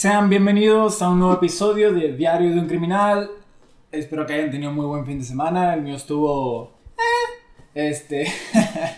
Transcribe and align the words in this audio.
Sean 0.00 0.30
bienvenidos 0.30 1.02
a 1.02 1.10
un 1.10 1.18
nuevo 1.18 1.34
episodio 1.34 1.92
de 1.92 2.14
Diario 2.14 2.54
de 2.54 2.58
un 2.58 2.66
Criminal. 2.66 3.30
Espero 3.92 4.24
que 4.24 4.32
hayan 4.32 4.50
tenido 4.50 4.72
muy 4.72 4.86
buen 4.86 5.04
fin 5.04 5.18
de 5.18 5.26
semana. 5.26 5.74
El 5.74 5.82
mío 5.82 5.96
estuvo. 5.96 6.72
eh, 6.96 7.90
Este. 7.90 8.26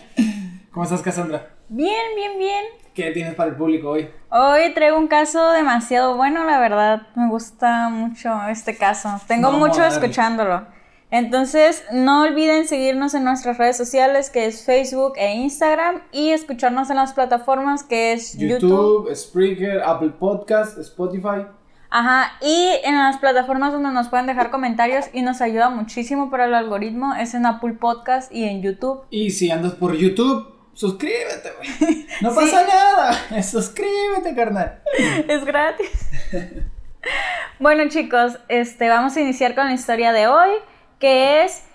¿Cómo 0.71 0.85
estás, 0.85 1.01
Cassandra? 1.01 1.55
Bien, 1.67 2.15
bien, 2.15 2.37
bien. 2.37 2.63
¿Qué 2.93 3.11
tienes 3.11 3.35
para 3.35 3.49
el 3.49 3.57
público 3.57 3.89
hoy? 3.89 4.09
Hoy 4.29 4.73
traigo 4.73 4.97
un 4.97 5.09
caso 5.09 5.51
demasiado 5.51 6.15
bueno, 6.15 6.45
la 6.45 6.57
verdad. 6.61 7.01
Me 7.15 7.27
gusta 7.27 7.89
mucho 7.89 8.41
este 8.47 8.77
caso. 8.77 9.09
Tengo 9.27 9.51
mucho 9.51 9.83
escuchándolo. 9.83 10.65
Entonces, 11.13 11.83
no 11.91 12.23
olviden 12.23 12.67
seguirnos 12.67 13.13
en 13.13 13.23
nuestras 13.23 13.59
redes 13.59 13.77
sociales, 13.77 14.31
que 14.31 14.47
es 14.47 14.65
Facebook 14.65 15.13
e 15.17 15.35
Instagram, 15.35 16.01
y 16.11 16.31
escucharnos 16.31 16.89
en 16.89 16.95
las 16.95 17.13
plataformas, 17.13 17.83
que 17.83 18.13
es 18.13 18.35
YouTube. 18.35 19.05
YouTube, 19.05 19.15
Spreaker, 19.15 19.83
Apple 19.83 20.13
Podcast, 20.17 20.75
Spotify. 20.79 21.45
Ajá, 21.91 22.31
y 22.41 22.71
en 22.83 22.97
las 22.97 23.17
plataformas 23.17 23.73
donde 23.73 23.91
nos 23.91 24.07
pueden 24.07 24.25
dejar 24.25 24.49
comentarios 24.49 25.05
y 25.13 25.21
nos 25.21 25.39
ayuda 25.41 25.69
muchísimo 25.69 26.31
para 26.31 26.45
el 26.45 26.55
algoritmo, 26.55 27.13
es 27.13 27.35
en 27.35 27.45
Apple 27.45 27.73
Podcast 27.73 28.33
y 28.33 28.45
en 28.45 28.63
YouTube. 28.63 29.03
Y 29.11 29.29
si 29.29 29.51
andas 29.51 29.73
por 29.73 29.95
YouTube, 29.95 30.51
suscríbete, 30.73 31.51
güey. 31.57 32.07
No 32.21 32.33
pasa 32.33 32.65
nada. 32.65 33.43
Suscríbete, 33.43 34.33
carnal. 34.35 34.81
Es 35.27 35.45
gratis. 35.45 36.09
bueno, 37.59 37.87
chicos, 37.89 38.39
este, 38.47 38.89
vamos 38.89 39.15
a 39.15 39.21
iniciar 39.21 39.53
con 39.53 39.67
la 39.67 39.73
historia 39.73 40.11
de 40.11 40.25
hoy, 40.25 40.49
que 41.03 41.43
es 41.43 41.65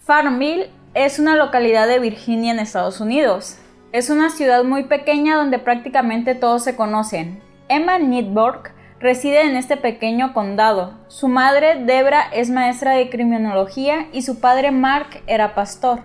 Farmville. 0.00 0.68
Es 0.92 1.18
una 1.18 1.34
localidad 1.34 1.88
de 1.88 1.98
Virginia 1.98 2.52
en 2.52 2.58
Estados 2.58 3.00
Unidos. 3.00 3.56
Es 3.92 4.10
una 4.10 4.28
ciudad 4.28 4.64
muy 4.64 4.84
pequeña 4.84 5.36
donde 5.36 5.58
prácticamente 5.58 6.34
todos 6.34 6.62
se 6.62 6.76
conocen. 6.76 7.40
Emma 7.70 7.98
Nidborg 7.98 8.74
reside 8.98 9.46
en 9.46 9.56
este 9.56 9.78
pequeño 9.78 10.34
condado. 10.34 10.92
Su 11.08 11.28
madre, 11.28 11.82
Debra, 11.86 12.20
es 12.34 12.50
maestra 12.50 12.92
de 12.92 13.08
criminología 13.08 14.08
y 14.12 14.20
su 14.20 14.40
padre, 14.40 14.72
Mark, 14.72 15.22
era 15.26 15.54
pastor. 15.54 16.00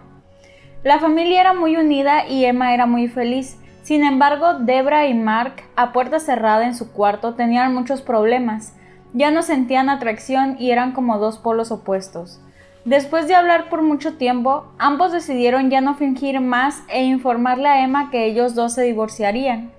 La 0.81 1.01
familia 1.01 1.41
era 1.41 1.53
muy 1.53 1.75
unida 1.75 2.25
y 2.25 2.45
Emma 2.45 2.73
era 2.73 2.85
muy 2.85 3.09
feliz. 3.09 3.57
Sin 3.81 4.01
embargo, 4.05 4.59
Debra 4.59 5.07
y 5.07 5.13
Mark, 5.13 5.55
a 5.75 5.91
puerta 5.91 6.21
cerrada 6.21 6.65
en 6.65 6.73
su 6.73 6.93
cuarto, 6.93 7.33
tenían 7.33 7.73
muchos 7.73 8.01
problemas. 8.01 8.77
Ya 9.11 9.29
no 9.29 9.41
sentían 9.41 9.89
atracción 9.89 10.55
y 10.57 10.71
eran 10.71 10.93
como 10.93 11.19
dos 11.19 11.37
polos 11.37 11.71
opuestos. 11.71 12.39
Después 12.85 13.27
de 13.27 13.33
hablar 13.33 13.69
por 13.69 13.81
mucho 13.81 14.13
tiempo, 14.13 14.67
ambos 14.77 15.11
decidieron 15.11 15.71
ya 15.71 15.81
no 15.81 15.95
fingir 15.95 16.39
más 16.39 16.83
e 16.87 17.03
informarle 17.03 17.67
a 17.67 17.83
Emma 17.83 18.11
que 18.11 18.25
ellos 18.25 18.53
dos 18.53 18.73
se 18.73 18.83
divorciarían. 18.83 19.71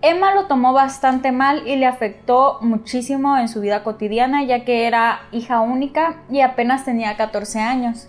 Emma 0.00 0.32
lo 0.32 0.46
tomó 0.46 0.72
bastante 0.72 1.32
mal 1.32 1.66
y 1.66 1.76
le 1.76 1.84
afectó 1.84 2.58
muchísimo 2.62 3.36
en 3.36 3.48
su 3.48 3.60
vida 3.60 3.82
cotidiana 3.82 4.42
ya 4.44 4.64
que 4.64 4.86
era 4.86 5.20
hija 5.32 5.60
única 5.60 6.22
y 6.30 6.40
apenas 6.40 6.86
tenía 6.86 7.16
14 7.18 7.60
años. 7.60 8.08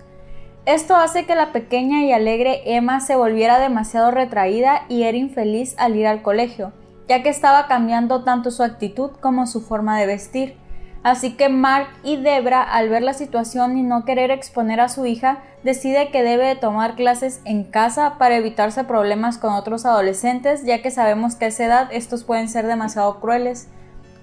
Esto 0.66 0.95
hace 0.95 1.25
que 1.25 1.36
la 1.36 1.52
pequeña 1.52 2.03
y 2.03 2.14
alegre 2.14 2.61
Emma 2.66 3.02
se 3.02 3.17
volviera 3.17 3.59
demasiado 3.59 4.11
retraída 4.11 4.83
y 4.88 5.03
era 5.03 5.17
infeliz 5.17 5.75
al 5.77 5.97
ir 5.97 6.08
al 6.08 6.22
colegio, 6.22 6.72
ya 7.09 7.22
que 7.22 7.30
estaba 7.30 7.67
cambiando 7.67 8.23
tanto 8.23 8.52
su 8.52 8.64
actitud 8.64 9.11
como 9.20 9.45
su 9.45 9.59
forma 9.59 10.00
de 10.00 10.05
vestir. 10.05 10.69
Así 11.02 11.38
que 11.38 11.47
Mark 11.47 11.88
y 12.03 12.17
Debra, 12.17 12.61
al 12.61 12.89
ver 12.89 13.03
la 13.03 13.14
situación 13.14 13.78
y 13.78 13.83
no 13.83 14.03
querer 14.03 14.31
exponer 14.31 14.81
a 14.81 14.89
su 14.89 15.05
hija, 15.05 15.39
decide 15.64 16.09
que 16.11 16.23
debe 16.23 16.45
de 16.45 16.55
tomar 16.58 16.95
clases 16.95 17.42
en 17.45 17.64
casa 17.64 18.17
para 18.17 18.36
evitarse 18.36 18.83
problemas 18.83 19.38
con 19.38 19.53
otros 19.53 19.86
adolescentes, 19.86 20.66
ya 20.66 20.81
que 20.81 20.92
sabemos 20.92 21.36
que 21.36 21.45
a 21.45 21.47
esa 21.49 21.65
edad 21.65 21.89
estos 21.92 22.26
pueden 22.26 22.49
ser 22.49 22.67
demasiado 22.67 23.21
crueles, 23.21 23.70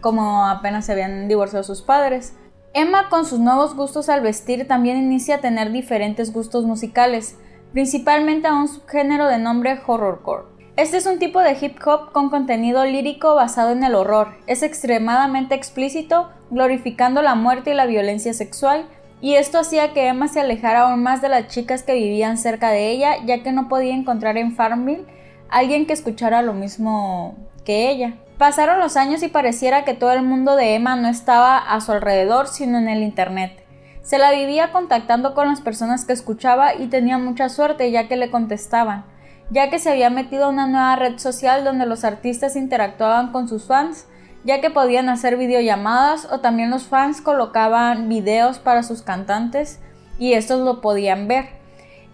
como 0.03 0.47
apenas 0.47 0.85
se 0.85 0.93
habían 0.93 1.29
divorciado 1.29 1.65
sus 1.65 1.81
padres. 1.81 2.35
Emma 2.75 3.09
con 3.09 3.25
sus 3.25 3.41
nuevos 3.41 3.75
gustos 3.75 4.11
al 4.11 4.21
vestir 4.21 4.69
también 4.69 4.99
inicia 4.99 5.37
a 5.37 5.41
tener 5.41 5.73
diferentes 5.73 6.31
gustos 6.31 6.67
musicales, 6.67 7.39
principalmente 7.73 8.49
a 8.49 8.55
un 8.55 8.69
subgénero 8.69 9.29
de 9.29 9.39
nombre 9.39 9.81
horrorcore. 9.87 10.56
Este 10.77 10.99
es 10.99 11.07
un 11.07 11.19
tipo 11.19 11.41
de 11.41 11.57
hip 11.59 11.79
hop 11.87 12.13
con 12.13 12.29
contenido 12.29 12.85
lírico 12.85 13.35
basado 13.35 13.71
en 13.71 13.83
el 13.83 13.95
horror. 13.95 14.35
Es 14.47 14.63
extremadamente 14.63 15.55
explícito, 15.55 16.29
glorificando 16.51 17.23
la 17.23 17.35
muerte 17.35 17.71
y 17.71 17.75
la 17.75 17.87
violencia 17.87 18.35
sexual, 18.35 18.85
y 19.23 19.37
esto 19.37 19.59
hacía 19.59 19.95
que 19.95 20.07
Emma 20.07 20.29
se 20.29 20.41
alejara 20.41 20.83
aún 20.83 21.03
más 21.03 21.23
de 21.23 21.31
las 21.31 21.49
chicas 21.49 21.83
que 21.83 21.95
vivían 21.95 22.37
cerca 22.37 22.69
de 22.69 22.91
ella, 22.91 23.25
ya 23.25 23.43
que 23.43 23.53
no 23.53 23.71
podía 23.71 23.95
encontrar 23.95 24.37
en 24.37 24.55
Farmville 24.55 25.07
alguien 25.49 25.87
que 25.87 25.95
escuchara 25.95 26.43
lo 26.43 26.53
mismo 26.53 27.35
que 27.65 27.89
ella. 27.89 28.19
Pasaron 28.37 28.79
los 28.79 28.99
años 28.99 29.23
y 29.23 29.29
pareciera 29.29 29.87
que 29.87 29.95
todo 29.95 30.13
el 30.13 30.21
mundo 30.21 30.57
de 30.57 30.75
Emma 30.75 30.95
no 30.95 31.09
estaba 31.09 31.57
a 31.57 31.81
su 31.81 31.93
alrededor, 31.93 32.49
sino 32.49 32.77
en 32.77 32.91
el 32.91 33.03
Internet. 33.03 33.65
Se 34.03 34.19
la 34.19 34.31
vivía 34.31 34.73
contactando 34.73 35.35
con 35.35 35.49
las 35.49 35.63
personas 35.63 36.05
que 36.05 36.13
escuchaba 36.13 36.75
y 36.75 36.89
tenía 36.89 37.17
mucha 37.17 37.49
suerte 37.49 37.91
ya 37.91 38.09
que 38.09 38.17
le 38.17 38.31
contestaban, 38.31 39.07
ya 39.51 39.71
que 39.71 39.79
se 39.79 39.91
había 39.91 40.11
metido 40.11 40.47
a 40.47 40.49
una 40.49 40.67
nueva 40.67 40.97
red 40.97 41.19
social 41.19 41.65
donde 41.65 41.87
los 41.87 42.05
artistas 42.05 42.57
interactuaban 42.57 43.33
con 43.33 43.49
sus 43.49 43.65
fans, 43.65 44.07
ya 44.45 44.61
que 44.61 44.71
podían 44.71 45.09
hacer 45.09 45.37
videollamadas 45.37 46.27
o 46.31 46.41
también 46.41 46.71
los 46.71 46.85
fans 46.85 47.21
colocaban 47.21 48.09
videos 48.09 48.59
para 48.59 48.83
sus 48.83 49.03
cantantes 49.03 49.81
y 50.19 50.35
estos 50.35 50.61
lo 50.61 50.81
podían 50.81 51.29
ver. 51.29 51.47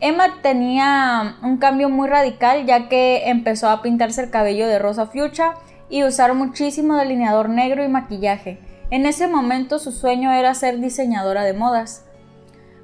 Emma 0.01 0.41
tenía 0.43 1.37
un 1.43 1.59
cambio 1.59 1.89
muy 1.89 2.09
radical 2.09 2.67
ya 2.67 2.89
que 2.89 3.29
empezó 3.29 3.69
a 3.69 3.83
pintarse 3.83 4.23
el 4.23 4.31
cabello 4.31 4.67
de 4.67 4.79
rosa 4.79 5.07
fuchsia 5.07 5.55
y 5.89 6.05
usar 6.05 6.35
muchísimo 6.35 6.97
delineador 6.97 7.49
negro 7.49 7.85
y 7.85 7.89
maquillaje. 7.89 8.59
En 8.91 9.07
ese 9.07 9.29
momento 9.29 9.79
su 9.79 9.93
sueño 9.93 10.33
era 10.33 10.55
ser 10.55 10.81
diseñadora 10.81 11.45
de 11.45 11.53
modas. 11.53 12.05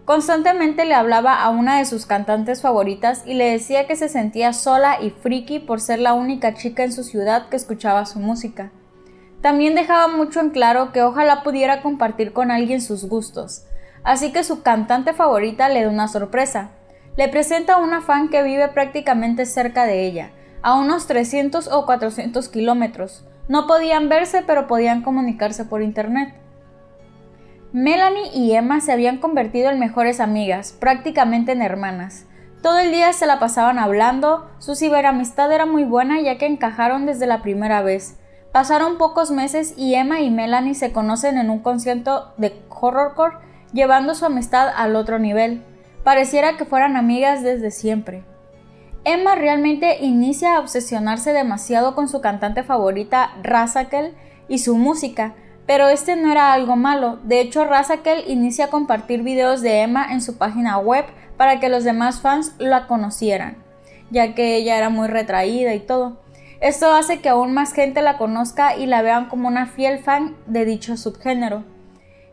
Constantemente 0.08 0.86
le 0.86 0.94
hablaba 0.94 1.34
a 1.34 1.50
una 1.50 1.76
de 1.76 1.84
sus 1.84 2.06
cantantes 2.06 2.62
favoritas 2.62 3.24
y 3.26 3.34
le 3.34 3.50
decía 3.50 3.86
que 3.86 3.94
se 3.94 4.08
sentía 4.08 4.54
sola 4.54 5.02
y 5.02 5.10
friki 5.10 5.58
por 5.58 5.82
ser 5.82 5.98
la 5.98 6.14
única 6.14 6.54
chica 6.54 6.82
en 6.82 6.94
su 6.94 7.04
ciudad 7.04 7.50
que 7.50 7.56
escuchaba 7.56 8.06
su 8.06 8.18
música. 8.18 8.70
También 9.42 9.74
dejaba 9.74 10.08
mucho 10.08 10.40
en 10.40 10.48
claro 10.48 10.92
que 10.92 11.02
ojalá 11.02 11.42
pudiera 11.42 11.82
compartir 11.82 12.32
con 12.32 12.50
alguien 12.50 12.80
sus 12.80 13.04
gustos, 13.04 13.66
así 14.02 14.32
que 14.32 14.44
su 14.44 14.62
cantante 14.62 15.12
favorita 15.12 15.68
le 15.68 15.84
da 15.84 15.90
una 15.90 16.08
sorpresa. 16.08 16.70
Le 17.18 17.28
presenta 17.28 17.74
a 17.74 17.76
una 17.76 18.00
fan 18.00 18.30
que 18.30 18.42
vive 18.42 18.66
prácticamente 18.68 19.44
cerca 19.44 19.84
de 19.84 20.06
ella, 20.06 20.30
a 20.62 20.76
unos 20.76 21.06
300 21.06 21.68
o 21.68 21.84
400 21.84 22.48
kilómetros. 22.48 23.26
No 23.46 23.66
podían 23.66 24.08
verse, 24.08 24.42
pero 24.46 24.68
podían 24.68 25.02
comunicarse 25.02 25.66
por 25.66 25.82
internet. 25.82 26.32
Melanie 27.72 28.30
y 28.34 28.54
Emma 28.54 28.80
se 28.80 28.92
habían 28.92 29.18
convertido 29.18 29.70
en 29.70 29.78
mejores 29.78 30.20
amigas, 30.20 30.72
prácticamente 30.72 31.52
en 31.52 31.60
hermanas. 31.60 32.24
Todo 32.62 32.78
el 32.78 32.90
día 32.90 33.12
se 33.12 33.26
la 33.26 33.38
pasaban 33.38 33.78
hablando, 33.78 34.50
su 34.58 34.74
ciberamistad 34.74 35.52
era 35.52 35.66
muy 35.66 35.84
buena 35.84 36.20
ya 36.20 36.38
que 36.38 36.46
encajaron 36.46 37.04
desde 37.04 37.26
la 37.26 37.42
primera 37.42 37.82
vez. 37.82 38.18
Pasaron 38.52 38.96
pocos 38.96 39.30
meses 39.30 39.74
y 39.76 39.94
Emma 39.94 40.20
y 40.20 40.30
Melanie 40.30 40.74
se 40.74 40.92
conocen 40.92 41.36
en 41.36 41.50
un 41.50 41.58
concierto 41.58 42.32
de 42.38 42.58
horrorcore, 42.70 43.36
llevando 43.74 44.14
su 44.14 44.24
amistad 44.24 44.68
al 44.74 44.96
otro 44.96 45.18
nivel. 45.18 45.62
Pareciera 46.04 46.56
que 46.56 46.64
fueran 46.64 46.96
amigas 46.96 47.42
desde 47.42 47.70
siempre. 47.70 48.24
Emma 49.04 49.34
realmente 49.34 49.98
inicia 50.00 50.56
a 50.56 50.60
obsesionarse 50.60 51.34
demasiado 51.34 51.94
con 51.94 52.08
su 52.08 52.22
cantante 52.22 52.62
favorita, 52.62 53.32
Razakel, 53.42 54.16
y 54.48 54.58
su 54.58 54.76
música, 54.76 55.34
pero 55.68 55.90
este 55.90 56.16
no 56.16 56.32
era 56.32 56.54
algo 56.54 56.76
malo. 56.76 57.18
De 57.24 57.42
hecho, 57.42 57.66
Razakel 57.66 58.24
inicia 58.26 58.64
a 58.64 58.70
compartir 58.70 59.22
videos 59.22 59.60
de 59.60 59.82
Emma 59.82 60.06
en 60.10 60.22
su 60.22 60.38
página 60.38 60.78
web 60.78 61.04
para 61.36 61.60
que 61.60 61.68
los 61.68 61.84
demás 61.84 62.22
fans 62.22 62.54
la 62.56 62.86
conocieran, 62.86 63.62
ya 64.10 64.34
que 64.34 64.56
ella 64.56 64.78
era 64.78 64.88
muy 64.88 65.08
retraída 65.08 65.74
y 65.74 65.80
todo. 65.80 66.22
Esto 66.62 66.90
hace 66.94 67.20
que 67.20 67.28
aún 67.28 67.52
más 67.52 67.74
gente 67.74 68.00
la 68.00 68.16
conozca 68.16 68.76
y 68.76 68.86
la 68.86 69.02
vean 69.02 69.28
como 69.28 69.46
una 69.46 69.66
fiel 69.66 69.98
fan 69.98 70.36
de 70.46 70.64
dicho 70.64 70.96
subgénero. 70.96 71.64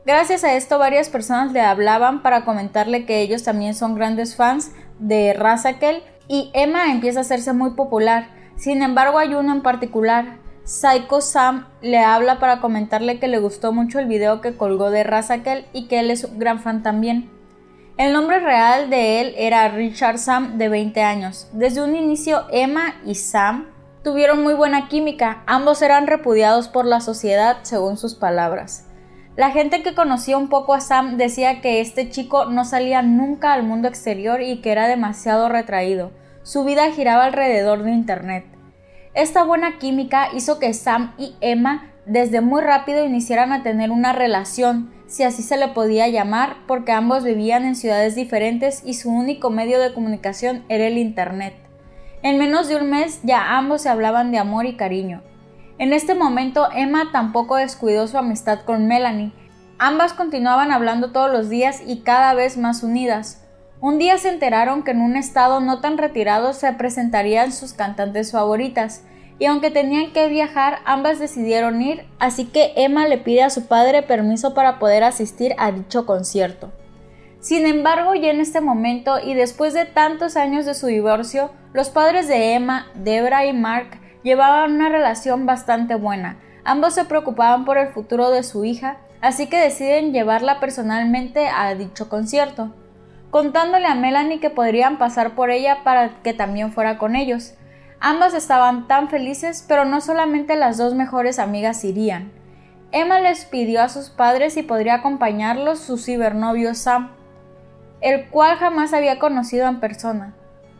Gracias 0.05 0.45
a 0.45 0.53
esto 0.53 0.79
varias 0.79 1.09
personas 1.09 1.51
le 1.51 1.59
hablaban 1.59 2.23
para 2.23 2.45
comentarle 2.45 3.05
que 3.05 3.19
ellos 3.19 3.43
también 3.43 3.75
son 3.75 3.95
grandes 3.95 4.37
fans 4.37 4.71
de 4.99 5.33
Razakel 5.33 6.03
y 6.29 6.51
Emma 6.53 6.89
empieza 6.89 7.19
a 7.19 7.23
hacerse 7.23 7.51
muy 7.51 7.71
popular. 7.71 8.29
Sin 8.55 8.81
embargo, 8.81 9.17
hay 9.17 9.35
uno 9.35 9.51
en 9.51 9.61
particular. 9.61 10.37
Psycho 10.65 11.21
Sam 11.21 11.67
le 11.81 11.99
habla 11.99 12.39
para 12.39 12.59
comentarle 12.59 13.19
que 13.19 13.27
le 13.27 13.37
gustó 13.37 13.71
mucho 13.71 13.99
el 13.99 14.07
video 14.07 14.41
que 14.41 14.57
colgó 14.57 14.89
de 14.89 15.03
Razakel 15.03 15.67
y 15.73 15.87
que 15.87 15.99
él 15.99 16.09
es 16.09 16.23
un 16.23 16.39
gran 16.39 16.59
fan 16.59 16.81
también. 16.81 17.29
El 17.97 18.13
nombre 18.13 18.39
real 18.39 18.89
de 18.89 19.21
él 19.21 19.35
era 19.37 19.69
Richard 19.69 20.17
Sam 20.17 20.57
de 20.57 20.67
20 20.67 21.03
años. 21.03 21.47
Desde 21.53 21.83
un 21.83 21.95
inicio 21.95 22.45
Emma 22.51 22.95
y 23.05 23.13
Sam 23.13 23.67
tuvieron 24.03 24.41
muy 24.41 24.55
buena 24.55 24.87
química, 24.87 25.43
ambos 25.45 25.83
eran 25.83 26.07
repudiados 26.07 26.67
por 26.67 26.85
la 26.85 26.99
sociedad 26.99 27.57
según 27.61 27.97
sus 27.97 28.15
palabras. 28.15 28.87
La 29.35 29.51
gente 29.51 29.83
que 29.83 29.93
conocía 29.93 30.35
un 30.35 30.49
poco 30.49 30.73
a 30.73 30.81
Sam 30.81 31.17
decía 31.17 31.61
que 31.61 31.79
este 31.79 32.09
chico 32.09 32.45
no 32.45 32.65
salía 32.65 33.03
nunca 33.03 33.53
al 33.53 33.61
mundo 33.61 33.87
exterior 33.87 34.41
y 34.41 34.61
que 34.61 34.71
era 34.71 34.87
demasiado 34.87 35.47
retraído. 35.47 36.11
Su 36.41 36.63
vida 36.63 36.91
giraba 36.91 37.25
alrededor 37.25 37.83
de 37.83 37.91
Internet. 37.91 38.54
Esta 39.15 39.45
buena 39.45 39.77
química 39.79 40.27
hizo 40.33 40.59
que 40.59 40.73
Sam 40.73 41.13
y 41.17 41.35
Emma 41.39 41.93
desde 42.05 42.41
muy 42.41 42.61
rápido 42.61 43.05
iniciaran 43.05 43.53
a 43.53 43.63
tener 43.63 43.89
una 43.89 44.11
relación, 44.11 44.91
si 45.07 45.23
así 45.23 45.41
se 45.41 45.55
le 45.55 45.69
podía 45.69 46.09
llamar, 46.09 46.57
porque 46.67 46.91
ambos 46.91 47.23
vivían 47.23 47.63
en 47.63 47.77
ciudades 47.77 48.15
diferentes 48.15 48.81
y 48.85 48.95
su 48.95 49.09
único 49.09 49.49
medio 49.49 49.79
de 49.79 49.93
comunicación 49.93 50.65
era 50.67 50.87
el 50.87 50.97
Internet. 50.97 51.55
En 52.23 52.37
menos 52.37 52.67
de 52.67 52.75
un 52.75 52.89
mes 52.89 53.21
ya 53.23 53.57
ambos 53.57 53.83
se 53.83 53.89
hablaban 53.89 54.31
de 54.31 54.37
amor 54.37 54.65
y 54.65 54.75
cariño. 54.75 55.21
En 55.77 55.93
este 55.93 56.13
momento 56.13 56.67
Emma 56.73 57.09
tampoco 57.13 57.55
descuidó 57.55 58.07
su 58.09 58.17
amistad 58.17 58.65
con 58.65 58.85
Melanie. 58.85 59.31
Ambas 59.79 60.11
continuaban 60.11 60.73
hablando 60.73 61.13
todos 61.13 61.31
los 61.31 61.47
días 61.47 61.81
y 61.87 62.01
cada 62.01 62.33
vez 62.33 62.57
más 62.57 62.83
unidas. 62.83 63.44
Un 63.81 63.97
día 63.97 64.17
se 64.17 64.29
enteraron 64.29 64.83
que 64.83 64.91
en 64.91 65.01
un 65.01 65.17
estado 65.17 65.59
no 65.59 65.81
tan 65.81 65.97
retirado 65.97 66.53
se 66.53 66.71
presentarían 66.73 67.51
sus 67.51 67.73
cantantes 67.73 68.31
favoritas, 68.31 69.03
y 69.37 69.45
aunque 69.45 69.69
tenían 69.69 70.13
que 70.13 70.29
viajar, 70.29 70.79
ambas 70.85 71.19
decidieron 71.19 71.81
ir, 71.81 72.05
así 72.19 72.45
que 72.45 72.71
Emma 72.77 73.05
le 73.07 73.17
pide 73.17 73.43
a 73.43 73.49
su 73.49 73.67
padre 73.67 74.01
permiso 74.01 74.53
para 74.53 74.79
poder 74.79 75.03
asistir 75.03 75.53
a 75.57 75.73
dicho 75.73 76.05
concierto. 76.05 76.71
Sin 77.41 77.65
embargo, 77.65 78.15
ya 78.15 78.31
en 78.31 78.39
este 78.39 78.61
momento 78.61 79.19
y 79.19 79.33
después 79.33 79.73
de 79.73 79.85
tantos 79.85 80.37
años 80.37 80.65
de 80.65 80.73
su 80.73 80.87
divorcio, 80.87 81.51
los 81.73 81.89
padres 81.89 82.29
de 82.29 82.53
Emma, 82.53 82.87
Debra 82.95 83.45
y 83.45 83.51
Mark 83.51 83.99
llevaban 84.23 84.73
una 84.73 84.89
relación 84.89 85.45
bastante 85.45 85.95
buena. 85.95 86.39
Ambos 86.63 86.95
se 86.95 87.05
preocupaban 87.05 87.65
por 87.65 87.77
el 87.77 87.89
futuro 87.89 88.31
de 88.31 88.41
su 88.41 88.63
hija, 88.63 88.97
así 89.21 89.47
que 89.47 89.59
deciden 89.59 90.13
llevarla 90.13 90.61
personalmente 90.61 91.47
a 91.47 91.75
dicho 91.75 92.09
concierto, 92.09 92.73
contándole 93.35 93.85
a 93.85 93.95
Melanie 93.95 94.39
que 94.39 94.49
podrían 94.49 94.97
pasar 94.97 95.35
por 95.35 95.49
ella 95.49 95.79
para 95.83 96.21
que 96.23 96.33
también 96.33 96.71
fuera 96.71 96.97
con 96.97 97.17
ellos. 97.17 97.53
Ambas 97.99 98.33
estaban 98.33 98.87
tan 98.87 99.09
felices, 99.09 99.65
pero 99.67 99.83
no 99.83 99.99
solamente 99.99 100.55
las 100.55 100.77
dos 100.77 100.93
mejores 100.93 101.37
amigas 101.37 101.83
irían. 101.83 102.31
Emma 102.93 103.19
les 103.19 103.43
pidió 103.43 103.81
a 103.81 103.89
sus 103.89 104.09
padres 104.09 104.53
si 104.53 104.63
podría 104.63 104.93
acompañarlos 104.93 105.79
su 105.79 105.97
cibernovio 105.97 106.75
Sam, 106.75 107.11
el 107.99 108.25
cual 108.29 108.55
jamás 108.55 108.93
había 108.93 109.19
conocido 109.19 109.67
en 109.67 109.81
persona. 109.81 110.33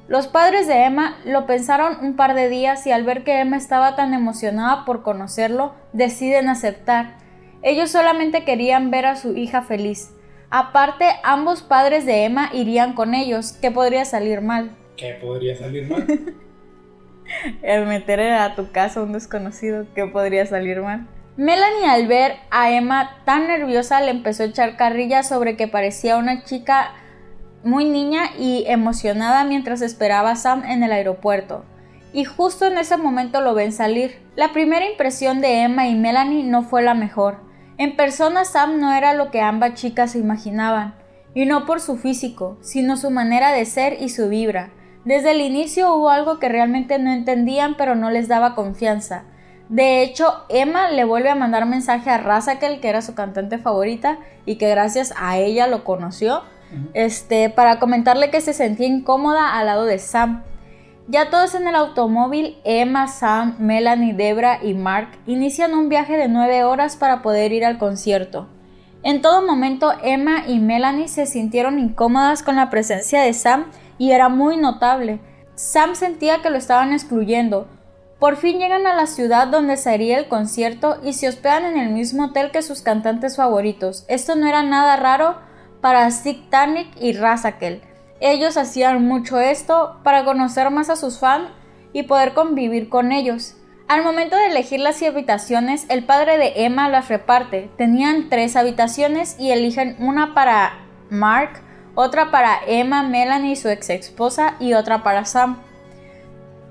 Los 0.07 0.27
padres 0.27 0.65
de 0.65 0.85
Emma 0.85 1.17
lo 1.25 1.45
pensaron 1.47 1.97
un 2.05 2.15
par 2.15 2.35
de 2.35 2.47
días 2.47 2.87
y 2.87 2.93
al 2.93 3.03
ver 3.03 3.25
que 3.25 3.41
Emma 3.41 3.57
estaba 3.57 3.97
tan 3.97 4.13
emocionada 4.13 4.85
por 4.85 5.03
conocerlo, 5.03 5.73
deciden 5.91 6.47
aceptar. 6.47 7.17
Ellos 7.63 7.91
solamente 7.91 8.45
querían 8.45 8.91
ver 8.91 9.07
a 9.07 9.17
su 9.17 9.35
hija 9.35 9.61
feliz. 9.61 10.15
Aparte, 10.49 11.05
ambos 11.23 11.61
padres 11.61 12.05
de 12.05 12.25
Emma 12.25 12.49
irían 12.53 12.93
con 12.93 13.13
ellos, 13.13 13.53
¿qué 13.53 13.71
podría 13.71 14.05
salir 14.05 14.41
mal? 14.41 14.71
¿Qué 14.97 15.17
podría 15.21 15.55
salir 15.55 15.89
mal? 15.89 16.07
El 17.61 17.85
meter 17.87 18.19
a 18.21 18.55
tu 18.55 18.71
casa 18.71 18.99
a 18.99 19.03
un 19.03 19.13
desconocido, 19.13 19.85
¿qué 19.95 20.05
podría 20.05 20.45
salir 20.45 20.81
mal? 20.81 21.07
Melanie 21.37 21.87
al 21.87 22.07
ver 22.07 22.37
a 22.49 22.71
Emma 22.71 23.17
tan 23.25 23.47
nerviosa 23.47 23.99
le 23.99 24.11
empezó 24.11 24.43
a 24.43 24.45
echar 24.45 24.77
carrilla 24.77 25.21
sobre 25.23 25.57
que 25.57 25.67
parecía 25.67 26.17
una 26.17 26.43
chica 26.43 26.93
muy 27.63 27.83
niña 27.83 28.29
y 28.39 28.63
emocionada 28.67 29.43
mientras 29.43 29.81
esperaba 29.81 30.31
a 30.31 30.35
Sam 30.35 30.63
en 30.63 30.83
el 30.83 30.91
aeropuerto. 30.91 31.65
Y 32.13 32.23
justo 32.23 32.67
en 32.67 32.77
ese 32.77 32.95
momento 32.95 33.41
lo 33.41 33.53
ven 33.53 33.73
salir. 33.73 34.21
La 34.37 34.53
primera 34.53 34.89
impresión 34.89 35.41
de 35.41 35.63
Emma 35.63 35.87
y 35.87 35.95
Melanie 35.95 36.43
no 36.43 36.63
fue 36.63 36.81
la 36.81 36.93
mejor. 36.93 37.39
En 37.77 37.95
persona 37.95 38.45
Sam 38.45 38.79
no 38.79 38.93
era 38.93 39.13
lo 39.13 39.31
que 39.31 39.41
ambas 39.41 39.73
chicas 39.73 40.11
se 40.11 40.19
imaginaban, 40.19 40.95
y 41.33 41.45
no 41.45 41.65
por 41.65 41.81
su 41.81 41.97
físico, 41.97 42.57
sino 42.61 42.95
su 42.95 43.11
manera 43.11 43.51
de 43.51 43.65
ser 43.65 44.01
y 44.01 44.09
su 44.09 44.29
vibra. 44.29 44.71
Desde 45.03 45.31
el 45.31 45.41
inicio 45.41 45.93
hubo 45.93 46.09
algo 46.09 46.39
que 46.39 46.49
realmente 46.49 46.97
no 46.97 47.11
entendían 47.11 47.75
pero 47.77 47.95
no 47.95 48.09
les 48.09 48.27
daba 48.27 48.55
confianza. 48.55 49.25
De 49.69 50.01
hecho, 50.01 50.45
Emma 50.47 50.89
le 50.89 51.03
vuelve 51.03 51.29
a 51.29 51.35
mandar 51.35 51.65
mensaje 51.65 52.09
a 52.09 52.17
Razakel, 52.17 52.79
que 52.79 52.87
era 52.87 53.01
su 53.01 53.13
cantante 53.13 53.57
favorita 53.57 54.19
y 54.45 54.55
que 54.55 54.69
gracias 54.69 55.13
a 55.17 55.37
ella 55.37 55.67
lo 55.67 55.83
conoció, 55.83 56.43
este, 56.93 57.49
para 57.49 57.79
comentarle 57.79 58.31
que 58.31 58.41
se 58.41 58.53
sentía 58.53 58.87
incómoda 58.87 59.57
al 59.57 59.65
lado 59.65 59.85
de 59.85 59.99
Sam. 59.99 60.43
Ya 61.07 61.29
todos 61.29 61.53
en 61.53 61.67
el 61.67 61.75
automóvil, 61.75 62.57
Emma, 62.63 63.07
Sam, 63.07 63.57
Melanie, 63.59 64.15
Debra 64.15 64.63
y 64.63 64.73
Mark 64.73 65.09
inician 65.27 65.75
un 65.75 65.87
viaje 65.87 66.17
de 66.17 66.27
9 66.27 66.63
horas 66.63 66.95
para 66.95 67.21
poder 67.21 67.51
ir 67.51 67.63
al 67.63 67.77
concierto. 67.77 68.47
En 69.03 69.21
todo 69.21 69.45
momento, 69.45 69.93
Emma 70.01 70.45
y 70.47 70.57
Melanie 70.57 71.07
se 71.07 71.27
sintieron 71.27 71.77
incómodas 71.77 72.41
con 72.41 72.55
la 72.55 72.71
presencia 72.71 73.21
de 73.21 73.33
Sam 73.33 73.67
y 73.99 74.13
era 74.13 74.29
muy 74.29 74.57
notable. 74.57 75.19
Sam 75.53 75.93
sentía 75.93 76.41
que 76.41 76.49
lo 76.49 76.57
estaban 76.57 76.91
excluyendo. 76.91 77.67
Por 78.17 78.35
fin 78.35 78.57
llegan 78.57 78.87
a 78.87 78.95
la 78.95 79.05
ciudad 79.05 79.47
donde 79.47 79.77
se 79.77 79.91
haría 79.91 80.17
el 80.17 80.27
concierto 80.27 80.97
y 81.03 81.13
se 81.13 81.27
hospedan 81.27 81.65
en 81.65 81.77
el 81.77 81.91
mismo 81.91 82.25
hotel 82.25 82.49
que 82.49 82.63
sus 82.63 82.81
cantantes 82.81 83.35
favoritos. 83.35 84.05
Esto 84.07 84.35
no 84.35 84.47
era 84.47 84.63
nada 84.63 84.95
raro 84.95 85.35
para 85.81 86.09
Stig 86.09 86.49
Tanik 86.49 86.87
y 86.99 87.13
Razakel. 87.13 87.83
Ellos 88.19 88.57
hacían 88.57 89.05
mucho 89.05 89.39
esto 89.39 89.99
para 90.03 90.23
conocer 90.23 90.69
más 90.71 90.89
a 90.89 90.95
sus 90.95 91.19
fans 91.19 91.49
y 91.93 92.03
poder 92.03 92.33
convivir 92.33 92.89
con 92.89 93.11
ellos. 93.11 93.55
Al 93.87 94.03
momento 94.03 94.35
de 94.35 94.47
elegir 94.47 94.79
las 94.79 95.01
habitaciones, 95.03 95.85
el 95.89 96.05
padre 96.05 96.37
de 96.37 96.65
Emma 96.65 96.89
las 96.89 97.07
reparte. 97.07 97.69
Tenían 97.77 98.29
tres 98.29 98.55
habitaciones 98.55 99.35
y 99.39 99.51
eligen 99.51 99.95
una 99.99 100.33
para 100.33 100.79
Mark, 101.09 101.61
otra 101.93 102.31
para 102.31 102.57
Emma, 102.67 103.03
Melanie, 103.03 103.55
su 103.55 103.69
ex 103.69 103.89
esposa, 103.91 104.55
y 104.59 104.73
otra 104.73 105.03
para 105.03 105.25
Sam. 105.25 105.61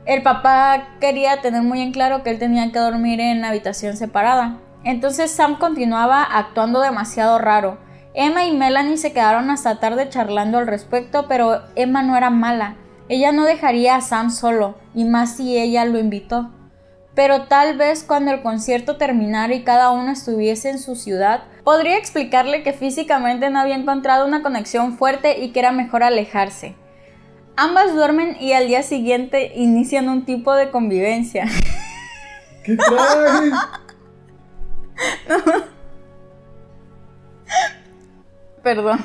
El 0.06 0.22
papá 0.22 0.88
quería 1.00 1.40
tener 1.40 1.62
muy 1.62 1.80
en 1.80 1.92
claro 1.92 2.22
que 2.22 2.30
él 2.30 2.38
tenía 2.38 2.72
que 2.72 2.78
dormir 2.78 3.20
en 3.20 3.44
habitación 3.44 3.96
separada. 3.96 4.58
Entonces 4.82 5.30
Sam 5.30 5.58
continuaba 5.58 6.22
actuando 6.22 6.80
demasiado 6.80 7.38
raro. 7.38 7.78
Emma 8.16 8.44
y 8.46 8.52
Melanie 8.52 8.96
se 8.96 9.12
quedaron 9.12 9.50
hasta 9.50 9.80
tarde 9.80 10.08
charlando 10.08 10.58
al 10.58 10.68
respecto, 10.68 11.26
pero 11.28 11.62
Emma 11.74 12.02
no 12.04 12.16
era 12.16 12.30
mala. 12.30 12.76
Ella 13.08 13.32
no 13.32 13.44
dejaría 13.44 13.96
a 13.96 14.00
Sam 14.00 14.30
solo, 14.30 14.76
y 14.94 15.04
más 15.04 15.36
si 15.36 15.58
ella 15.58 15.84
lo 15.84 15.98
invitó. 15.98 16.52
Pero 17.16 17.46
tal 17.46 17.76
vez 17.76 18.04
cuando 18.04 18.30
el 18.30 18.40
concierto 18.40 18.96
terminara 18.96 19.52
y 19.52 19.64
cada 19.64 19.90
uno 19.90 20.12
estuviese 20.12 20.70
en 20.70 20.78
su 20.78 20.94
ciudad, 20.94 21.42
podría 21.64 21.98
explicarle 21.98 22.62
que 22.62 22.72
físicamente 22.72 23.50
no 23.50 23.58
había 23.58 23.74
encontrado 23.74 24.26
una 24.26 24.42
conexión 24.42 24.96
fuerte 24.96 25.40
y 25.40 25.50
que 25.50 25.58
era 25.58 25.72
mejor 25.72 26.04
alejarse. 26.04 26.76
Ambas 27.56 27.94
duermen 27.94 28.36
y 28.40 28.52
al 28.52 28.68
día 28.68 28.84
siguiente 28.84 29.52
inician 29.56 30.08
un 30.08 30.24
tipo 30.24 30.54
de 30.54 30.70
convivencia. 30.70 31.46
¿Qué 32.62 32.76
traes? 32.76 33.54
Perdón. 38.64 39.04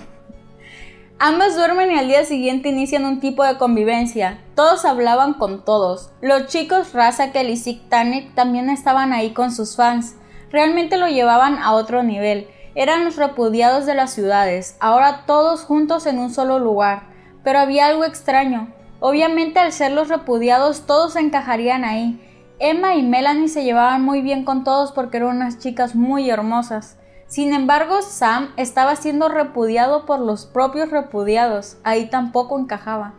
Ambas 1.19 1.57
duermen 1.57 1.91
y 1.91 1.99
al 1.99 2.07
día 2.07 2.23
siguiente 2.23 2.69
inician 2.69 3.03
un 3.03 3.19
tipo 3.19 3.43
de 3.43 3.57
convivencia. 3.57 4.39
Todos 4.55 4.85
hablaban 4.85 5.33
con 5.33 5.65
todos. 5.65 6.11
Los 6.21 6.47
chicos 6.47 6.93
Razakel 6.93 7.49
y 7.49 7.57
Sig 7.57 7.81
también 7.89 8.69
estaban 8.69 9.11
ahí 9.11 9.31
con 9.31 9.51
sus 9.51 9.75
fans. 9.75 10.15
Realmente 10.49 10.95
lo 10.95 11.09
llevaban 11.09 11.59
a 11.59 11.73
otro 11.73 12.03
nivel. 12.03 12.47
Eran 12.73 13.03
los 13.03 13.17
repudiados 13.17 13.85
de 13.85 13.95
las 13.95 14.13
ciudades, 14.13 14.77
ahora 14.79 15.25
todos 15.25 15.63
juntos 15.63 16.05
en 16.05 16.19
un 16.19 16.31
solo 16.31 16.57
lugar. 16.57 17.09
Pero 17.43 17.59
había 17.59 17.87
algo 17.87 18.05
extraño. 18.05 18.73
Obviamente 19.01 19.59
al 19.59 19.73
ser 19.73 19.91
los 19.91 20.07
repudiados 20.07 20.85
todos 20.85 21.17
encajarían 21.17 21.83
ahí. 21.83 22.25
Emma 22.59 22.95
y 22.95 23.03
Melanie 23.03 23.49
se 23.49 23.65
llevaban 23.65 24.03
muy 24.03 24.21
bien 24.21 24.45
con 24.45 24.63
todos 24.63 24.93
porque 24.93 25.17
eran 25.17 25.35
unas 25.35 25.59
chicas 25.59 25.95
muy 25.95 26.29
hermosas. 26.29 26.98
Sin 27.29 27.53
embargo, 27.53 28.01
Sam 28.01 28.49
estaba 28.57 28.95
siendo 28.95 29.29
repudiado 29.29 30.07
por 30.07 30.19
los 30.19 30.47
propios 30.47 30.89
repudiados. 30.89 31.77
Ahí 31.83 32.09
tampoco 32.09 32.57
encajaba. 32.57 33.13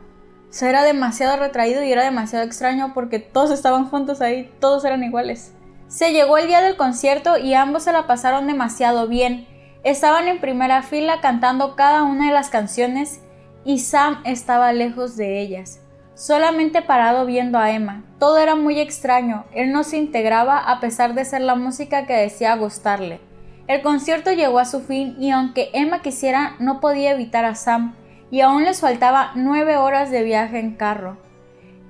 O 0.51 0.65
era 0.65 0.83
demasiado 0.83 1.37
retraído 1.37 1.85
y 1.85 1.93
era 1.93 2.03
demasiado 2.03 2.45
extraño 2.45 2.91
porque 2.93 3.21
todos 3.21 3.53
estaban 3.53 3.89
juntos 3.89 4.21
ahí, 4.21 4.53
todos 4.59 4.85
eran 4.85 5.05
iguales. 5.05 5.55
Se 5.87 6.13
llegó 6.13 6.39
el 6.39 6.49
día 6.49 6.61
del 6.61 6.77
concierto 6.77 7.39
y 7.39 7.55
ambos 7.55 7.85
se 7.85 7.93
la 7.93 8.09
pasaron 8.09 8.49
demasiado 8.49 9.07
bien. 9.07 9.47
Estaban 9.85 10.27
en 10.27 10.41
primera 10.41 10.83
fila 10.83 11.21
cantando 11.21 11.77
cada 11.77 12.03
una 12.03 12.27
de 12.27 12.33
las 12.33 12.49
canciones 12.49 13.21
y 13.65 13.79
Sam 13.79 14.23
estaba 14.25 14.73
lejos 14.73 15.17
de 15.17 15.41
ellas, 15.41 15.81
solamente 16.15 16.83
parado 16.83 17.27
viendo 17.27 17.59
a 17.59 17.71
Emma. 17.71 18.03
Todo 18.19 18.39
era 18.39 18.57
muy 18.57 18.81
extraño, 18.81 19.45
él 19.53 19.71
no 19.71 19.85
se 19.85 19.99
integraba 19.99 20.59
a 20.59 20.81
pesar 20.81 21.15
de 21.15 21.25
ser 21.25 21.43
la 21.43 21.55
música 21.55 22.07
que 22.07 22.15
decía 22.15 22.57
gustarle. 22.57 23.30
El 23.71 23.83
concierto 23.83 24.33
llegó 24.33 24.59
a 24.59 24.65
su 24.65 24.81
fin 24.81 25.15
y 25.21 25.31
aunque 25.31 25.71
Emma 25.73 26.03
quisiera, 26.03 26.57
no 26.59 26.81
podía 26.81 27.13
evitar 27.13 27.45
a 27.45 27.55
Sam, 27.55 27.95
y 28.29 28.41
aún 28.41 28.65
les 28.65 28.81
faltaba 28.81 29.31
nueve 29.37 29.77
horas 29.77 30.11
de 30.11 30.25
viaje 30.25 30.59
en 30.59 30.75
carro. 30.75 31.19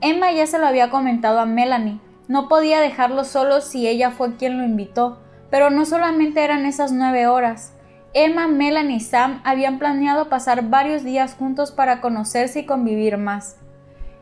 Emma 0.02 0.30
ya 0.30 0.46
se 0.46 0.58
lo 0.58 0.66
había 0.66 0.90
comentado 0.90 1.40
a 1.40 1.46
Melanie, 1.46 1.98
no 2.28 2.48
podía 2.48 2.80
dejarlo 2.80 3.24
solo 3.24 3.62
si 3.62 3.88
ella 3.88 4.10
fue 4.10 4.36
quien 4.36 4.58
lo 4.58 4.64
invitó, 4.64 5.22
pero 5.50 5.70
no 5.70 5.86
solamente 5.86 6.44
eran 6.44 6.66
esas 6.66 6.92
nueve 6.92 7.26
horas. 7.26 7.72
Emma, 8.12 8.46
Melanie 8.46 8.98
y 8.98 9.00
Sam 9.00 9.40
habían 9.42 9.78
planeado 9.78 10.28
pasar 10.28 10.68
varios 10.68 11.02
días 11.02 11.34
juntos 11.34 11.72
para 11.72 12.02
conocerse 12.02 12.60
y 12.60 12.66
convivir 12.66 13.16
más. 13.16 13.56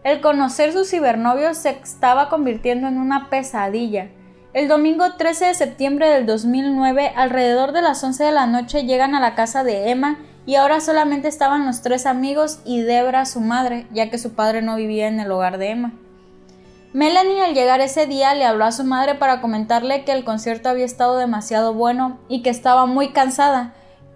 El 0.05 0.21
conocer 0.21 0.73
sus 0.73 0.91
cibernovios 0.91 1.57
se 1.57 1.71
estaba 1.71 2.29
convirtiendo 2.29 2.87
en 2.87 2.99
una 2.99 3.29
pesadilla. 3.31 4.11
El 4.59 4.67
domingo 4.67 5.13
13 5.17 5.45
de 5.45 5.55
septiembre 5.55 6.09
del 6.09 6.27
2009, 6.27 7.13
alrededor 7.15 7.71
de 7.71 7.81
las 7.81 8.03
11 8.03 8.25
de 8.25 8.33
la 8.33 8.49
noche, 8.49 8.83
llegan 8.87 9.15
a 9.15 9.21
la 9.21 9.37
casa 9.37 9.63
de 9.63 9.89
Emma 9.91 10.19
y 10.47 10.57
ahora 10.57 10.81
solamente 10.81 11.29
estaban 11.29 11.65
los 11.65 11.81
tres 11.81 12.07
amigos 12.07 12.59
y 12.65 12.81
Debra, 12.81 13.25
su 13.25 13.41
madre, 13.41 13.87
ya 13.93 14.11
que 14.11 14.19
su 14.19 14.35
padre 14.35 14.61
no 14.61 14.75
vivía 14.75 15.07
en 15.07 15.21
el 15.21 15.31
hogar 15.31 15.59
de 15.59 15.71
Emma. 15.71 15.93
Melanie 16.93 17.41
al 17.41 17.55
llegar 17.55 17.81
ese 17.81 18.09
día 18.09 18.35
le 18.35 18.47
habló 18.47 18.65
a 18.65 18.73
su 18.73 18.83
madre 18.83 19.15
para 19.15 19.41
comentarle 19.41 20.03
que 20.03 20.11
el 20.11 20.25
concierto 20.25 20.69
había 20.69 20.87
estado 20.87 21.19
demasiado 21.19 21.73
bueno 21.73 22.19
y 22.29 22.43
que 22.43 22.51
estaba 22.51 22.85
muy 22.87 23.11
cansada, 23.11 23.75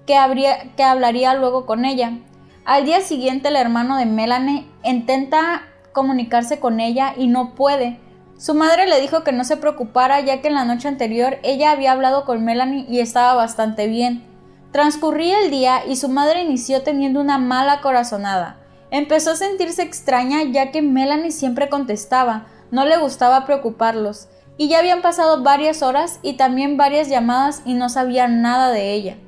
que, 0.08 0.16
habría, 0.16 0.74
que 0.74 0.82
hablaría 0.82 1.34
luego 1.34 1.66
con 1.66 1.84
ella. 1.84 2.18
Al 2.64 2.84
día 2.84 3.00
siguiente 3.00 3.46
el 3.46 3.54
hermano 3.54 3.96
de 3.96 4.06
Melanie 4.06 4.66
intenta 4.82 5.62
comunicarse 5.92 6.58
con 6.58 6.80
ella 6.80 7.14
y 7.16 7.28
no 7.28 7.54
puede. 7.54 8.00
Su 8.42 8.54
madre 8.54 8.88
le 8.88 9.00
dijo 9.00 9.22
que 9.22 9.30
no 9.30 9.44
se 9.44 9.56
preocupara 9.56 10.18
ya 10.18 10.40
que 10.40 10.48
en 10.48 10.54
la 10.54 10.64
noche 10.64 10.88
anterior 10.88 11.38
ella 11.44 11.70
había 11.70 11.92
hablado 11.92 12.24
con 12.24 12.44
Melanie 12.44 12.86
y 12.88 12.98
estaba 12.98 13.34
bastante 13.34 13.86
bien. 13.86 14.24
Transcurría 14.72 15.38
el 15.44 15.50
día 15.52 15.86
y 15.86 15.94
su 15.94 16.08
madre 16.08 16.42
inició 16.42 16.82
teniendo 16.82 17.20
una 17.20 17.38
mala 17.38 17.80
corazonada. 17.80 18.56
Empezó 18.90 19.30
a 19.30 19.36
sentirse 19.36 19.82
extraña 19.82 20.42
ya 20.42 20.72
que 20.72 20.82
Melanie 20.82 21.30
siempre 21.30 21.68
contestaba, 21.68 22.46
no 22.72 22.84
le 22.84 22.96
gustaba 22.96 23.46
preocuparlos, 23.46 24.26
y 24.56 24.66
ya 24.66 24.80
habían 24.80 25.02
pasado 25.02 25.44
varias 25.44 25.80
horas 25.80 26.18
y 26.20 26.32
también 26.32 26.76
varias 26.76 27.08
llamadas 27.08 27.62
y 27.64 27.74
no 27.74 27.88
sabía 27.88 28.26
nada 28.26 28.72
de 28.72 28.92
ella. 28.92 29.18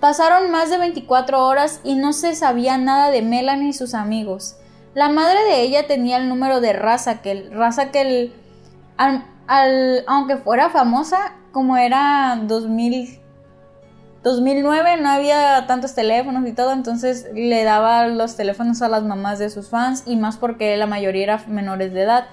Pasaron 0.00 0.50
más 0.50 0.68
de 0.68 0.76
24 0.76 1.46
horas 1.46 1.80
y 1.82 1.94
no 1.94 2.12
se 2.12 2.34
sabía 2.34 2.76
nada 2.76 3.10
de 3.10 3.22
Melanie 3.22 3.70
y 3.70 3.72
sus 3.72 3.94
amigos. 3.94 4.56
La 4.92 5.08
madre 5.08 5.42
de 5.44 5.62
ella 5.62 5.86
tenía 5.86 6.16
el 6.16 6.28
número 6.28 6.60
de 6.60 6.72
Razakel. 6.72 7.52
Razakel, 7.52 8.34
aunque 10.06 10.36
fuera 10.36 10.70
famosa, 10.70 11.34
como 11.52 11.76
era 11.76 12.38
2000, 12.42 13.20
2009, 14.22 15.00
no 15.00 15.08
había 15.08 15.66
tantos 15.66 15.94
teléfonos 15.94 16.46
y 16.46 16.52
todo, 16.52 16.72
entonces 16.72 17.26
le 17.34 17.64
daba 17.64 18.06
los 18.06 18.36
teléfonos 18.36 18.82
a 18.82 18.88
las 18.88 19.02
mamás 19.02 19.38
de 19.38 19.50
sus 19.50 19.70
fans 19.70 20.02
y 20.06 20.16
más 20.16 20.36
porque 20.36 20.76
la 20.76 20.86
mayoría 20.86 21.24
eran 21.24 21.40
menores 21.48 21.92
de 21.92 22.02
edad, 22.02 22.26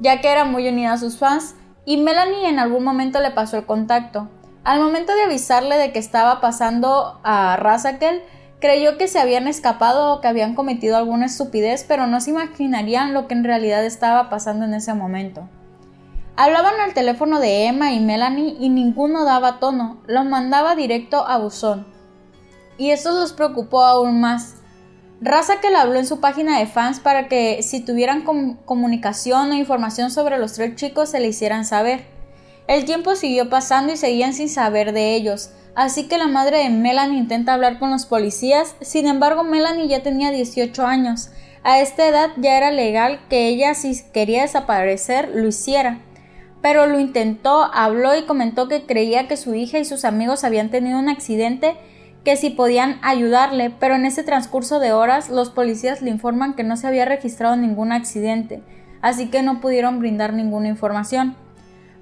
ya 0.00 0.20
que 0.20 0.32
era 0.32 0.44
muy 0.44 0.68
unida 0.68 0.94
a 0.94 0.98
sus 0.98 1.18
fans. 1.18 1.54
Y 1.84 1.98
Melanie 1.98 2.48
en 2.48 2.58
algún 2.58 2.82
momento 2.82 3.20
le 3.20 3.30
pasó 3.30 3.58
el 3.58 3.66
contacto. 3.66 4.28
Al 4.64 4.80
momento 4.80 5.14
de 5.14 5.22
avisarle 5.22 5.76
de 5.76 5.92
que 5.92 6.00
estaba 6.00 6.40
pasando 6.40 7.20
a 7.22 7.56
Razakel, 7.56 8.22
creyó 8.58 8.98
que 8.98 9.06
se 9.06 9.20
habían 9.20 9.46
escapado 9.46 10.14
o 10.14 10.20
que 10.20 10.26
habían 10.28 10.54
cometido 10.54 10.96
alguna 10.96 11.26
estupidez, 11.26 11.84
pero 11.86 12.06
no 12.08 12.20
se 12.20 12.30
imaginarían 12.30 13.14
lo 13.14 13.28
que 13.28 13.34
en 13.34 13.44
realidad 13.44 13.84
estaba 13.84 14.28
pasando 14.28 14.64
en 14.64 14.74
ese 14.74 14.94
momento. 14.94 15.48
Hablaban 16.38 16.78
al 16.80 16.92
teléfono 16.92 17.40
de 17.40 17.64
Emma 17.64 17.92
y 17.92 18.00
Melanie 18.00 18.56
y 18.60 18.68
ninguno 18.68 19.24
daba 19.24 19.58
tono, 19.58 20.02
lo 20.06 20.22
mandaba 20.24 20.76
directo 20.76 21.26
a 21.26 21.38
buzón. 21.38 21.86
Y 22.76 22.90
eso 22.90 23.12
los 23.12 23.32
preocupó 23.32 23.82
aún 23.82 24.20
más. 24.20 24.56
Razakel 25.22 25.74
habló 25.74 25.98
en 25.98 26.06
su 26.06 26.20
página 26.20 26.58
de 26.58 26.66
fans 26.66 27.00
para 27.00 27.28
que 27.28 27.62
si 27.62 27.80
tuvieran 27.80 28.22
comunicación 28.66 29.50
o 29.50 29.54
información 29.54 30.10
sobre 30.10 30.36
los 30.36 30.52
tres 30.52 30.74
chicos 30.74 31.08
se 31.08 31.20
le 31.20 31.28
hicieran 31.28 31.64
saber. 31.64 32.04
El 32.68 32.84
tiempo 32.84 33.16
siguió 33.16 33.48
pasando 33.48 33.94
y 33.94 33.96
seguían 33.96 34.34
sin 34.34 34.50
saber 34.50 34.92
de 34.92 35.14
ellos, 35.14 35.52
así 35.74 36.06
que 36.06 36.18
la 36.18 36.26
madre 36.26 36.58
de 36.58 36.68
Melanie 36.68 37.18
intenta 37.18 37.54
hablar 37.54 37.78
con 37.78 37.90
los 37.90 38.04
policías, 38.04 38.74
sin 38.82 39.06
embargo 39.06 39.42
Melanie 39.42 39.88
ya 39.88 40.02
tenía 40.02 40.30
18 40.30 40.84
años. 40.84 41.30
A 41.62 41.80
esta 41.80 42.06
edad 42.06 42.30
ya 42.36 42.58
era 42.58 42.70
legal 42.70 43.20
que 43.30 43.48
ella 43.48 43.74
si 43.74 44.02
quería 44.12 44.42
desaparecer 44.42 45.30
lo 45.32 45.48
hiciera. 45.48 46.00
Pero 46.62 46.86
lo 46.86 46.98
intentó, 46.98 47.70
habló 47.72 48.16
y 48.16 48.22
comentó 48.22 48.68
que 48.68 48.86
creía 48.86 49.28
que 49.28 49.36
su 49.36 49.54
hija 49.54 49.78
y 49.78 49.84
sus 49.84 50.04
amigos 50.04 50.44
habían 50.44 50.70
tenido 50.70 50.98
un 50.98 51.08
accidente 51.08 51.76
que 52.26 52.36
si 52.36 52.50
podían 52.50 52.98
ayudarle, 53.02 53.70
pero 53.70 53.94
en 53.94 54.04
ese 54.04 54.24
transcurso 54.24 54.80
de 54.80 54.92
horas 54.92 55.30
los 55.30 55.50
policías 55.50 56.02
le 56.02 56.10
informan 56.10 56.54
que 56.54 56.64
no 56.64 56.76
se 56.76 56.88
había 56.88 57.04
registrado 57.04 57.54
ningún 57.54 57.92
accidente, 57.92 58.64
así 59.00 59.28
que 59.28 59.42
no 59.42 59.60
pudieron 59.60 60.00
brindar 60.00 60.32
ninguna 60.32 60.66
información. 60.66 61.36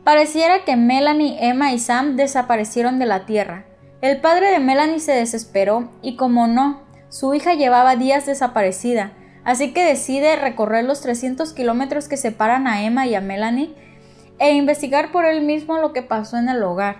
Pareciera 0.02 0.64
que 0.64 0.76
Melanie, 0.76 1.36
Emma 1.46 1.74
y 1.74 1.78
Sam 1.78 2.16
desaparecieron 2.16 2.98
de 2.98 3.04
la 3.04 3.26
Tierra. 3.26 3.66
El 4.00 4.22
padre 4.22 4.50
de 4.50 4.60
Melanie 4.60 4.98
se 4.98 5.12
desesperó 5.12 5.90
y 6.00 6.16
como 6.16 6.46
no, 6.46 6.80
su 7.10 7.34
hija 7.34 7.52
llevaba 7.52 7.96
días 7.96 8.24
desaparecida, 8.24 9.12
así 9.44 9.74
que 9.74 9.84
decide 9.84 10.36
recorrer 10.36 10.86
los 10.86 11.02
300 11.02 11.52
kilómetros 11.52 12.08
que 12.08 12.16
separan 12.16 12.66
a 12.66 12.82
Emma 12.82 13.06
y 13.06 13.14
a 13.14 13.20
Melanie 13.20 13.74
e 14.38 14.52
investigar 14.52 15.12
por 15.12 15.24
él 15.24 15.42
mismo 15.42 15.78
lo 15.78 15.92
que 15.92 16.02
pasó 16.02 16.36
en 16.36 16.48
el 16.48 16.62
hogar. 16.62 16.96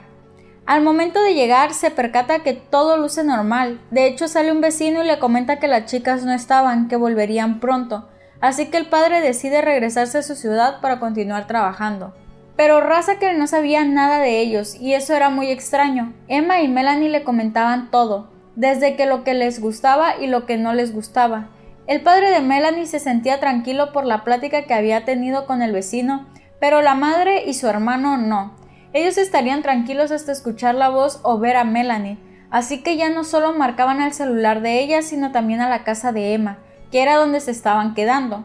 Al 0.66 0.82
momento 0.82 1.22
de 1.22 1.34
llegar 1.34 1.74
se 1.74 1.90
percata 1.90 2.42
que 2.42 2.54
todo 2.54 2.96
luce 2.96 3.22
normal, 3.22 3.80
de 3.90 4.06
hecho 4.06 4.28
sale 4.28 4.50
un 4.50 4.62
vecino 4.62 5.02
y 5.02 5.06
le 5.06 5.18
comenta 5.18 5.58
que 5.58 5.68
las 5.68 5.84
chicas 5.84 6.24
no 6.24 6.32
estaban, 6.32 6.88
que 6.88 6.96
volverían 6.96 7.60
pronto, 7.60 8.08
así 8.40 8.66
que 8.66 8.78
el 8.78 8.86
padre 8.86 9.20
decide 9.20 9.60
regresarse 9.60 10.18
a 10.18 10.22
su 10.22 10.34
ciudad 10.34 10.80
para 10.80 11.00
continuar 11.00 11.46
trabajando. 11.46 12.14
Pero 12.56 12.80
que 13.20 13.34
no 13.34 13.46
sabía 13.46 13.84
nada 13.84 14.20
de 14.20 14.40
ellos 14.40 14.76
y 14.76 14.94
eso 14.94 15.14
era 15.14 15.28
muy 15.28 15.50
extraño. 15.50 16.14
Emma 16.28 16.62
y 16.62 16.68
Melanie 16.68 17.10
le 17.10 17.24
comentaban 17.24 17.90
todo, 17.90 18.30
desde 18.56 18.96
que 18.96 19.06
lo 19.06 19.24
que 19.24 19.34
les 19.34 19.60
gustaba 19.60 20.16
y 20.18 20.28
lo 20.28 20.46
que 20.46 20.56
no 20.56 20.72
les 20.72 20.94
gustaba. 20.94 21.48
El 21.86 22.00
padre 22.02 22.30
de 22.30 22.40
Melanie 22.40 22.86
se 22.86 23.00
sentía 23.00 23.40
tranquilo 23.40 23.92
por 23.92 24.06
la 24.06 24.24
plática 24.24 24.62
que 24.62 24.72
había 24.72 25.04
tenido 25.04 25.46
con 25.46 25.60
el 25.60 25.72
vecino, 25.72 26.26
pero 26.64 26.80
la 26.80 26.94
madre 26.94 27.44
y 27.44 27.52
su 27.52 27.68
hermano 27.68 28.16
no. 28.16 28.54
Ellos 28.94 29.18
estarían 29.18 29.60
tranquilos 29.60 30.10
hasta 30.10 30.32
escuchar 30.32 30.74
la 30.74 30.88
voz 30.88 31.20
o 31.22 31.38
ver 31.38 31.58
a 31.58 31.64
Melanie, 31.64 32.16
así 32.50 32.82
que 32.82 32.96
ya 32.96 33.10
no 33.10 33.22
solo 33.22 33.52
marcaban 33.52 34.00
al 34.00 34.14
celular 34.14 34.62
de 34.62 34.80
ella, 34.80 35.02
sino 35.02 35.30
también 35.30 35.60
a 35.60 35.68
la 35.68 35.84
casa 35.84 36.10
de 36.10 36.32
Emma, 36.32 36.56
que 36.90 37.02
era 37.02 37.16
donde 37.16 37.40
se 37.40 37.50
estaban 37.50 37.92
quedando. 37.92 38.44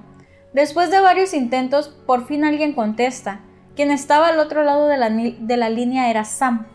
Después 0.52 0.92
de 0.92 1.00
varios 1.00 1.34
intentos, 1.34 1.96
por 2.06 2.28
fin 2.28 2.44
alguien 2.44 2.74
contesta. 2.74 3.40
Quien 3.78 3.90
estaba 3.90 4.28
al 4.28 4.40
otro 4.40 4.66
lado 4.66 4.90
de 4.90 4.98
la, 4.98 5.10
de 5.12 5.56
la 5.56 5.70
línea 5.70 6.10
era 6.10 6.26
Sam. 6.26 6.68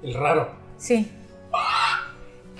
El 0.00 0.14
raro. 0.14 0.48
Sí. 0.76 1.10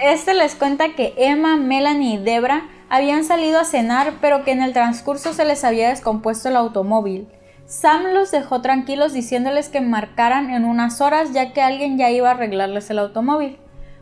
Este 0.00 0.34
les 0.34 0.56
cuenta 0.56 0.96
que 0.96 1.14
Emma, 1.16 1.54
Melanie 1.54 2.14
y 2.14 2.18
Debra 2.18 2.64
habían 2.88 3.22
salido 3.22 3.60
a 3.60 3.64
cenar, 3.64 4.14
pero 4.20 4.42
que 4.42 4.50
en 4.50 4.60
el 4.60 4.72
transcurso 4.72 5.32
se 5.34 5.44
les 5.44 5.62
había 5.62 5.90
descompuesto 5.90 6.48
el 6.48 6.56
automóvil. 6.56 7.28
Sam 7.66 8.12
los 8.12 8.30
dejó 8.30 8.60
tranquilos 8.60 9.12
diciéndoles 9.12 9.68
que 9.68 9.80
marcaran 9.80 10.50
en 10.50 10.64
unas 10.64 11.00
horas 11.00 11.32
ya 11.32 11.52
que 11.52 11.62
alguien 11.62 11.96
ya 11.96 12.10
iba 12.10 12.28
a 12.28 12.32
arreglarles 12.32 12.90
el 12.90 12.98
automóvil. 12.98 13.58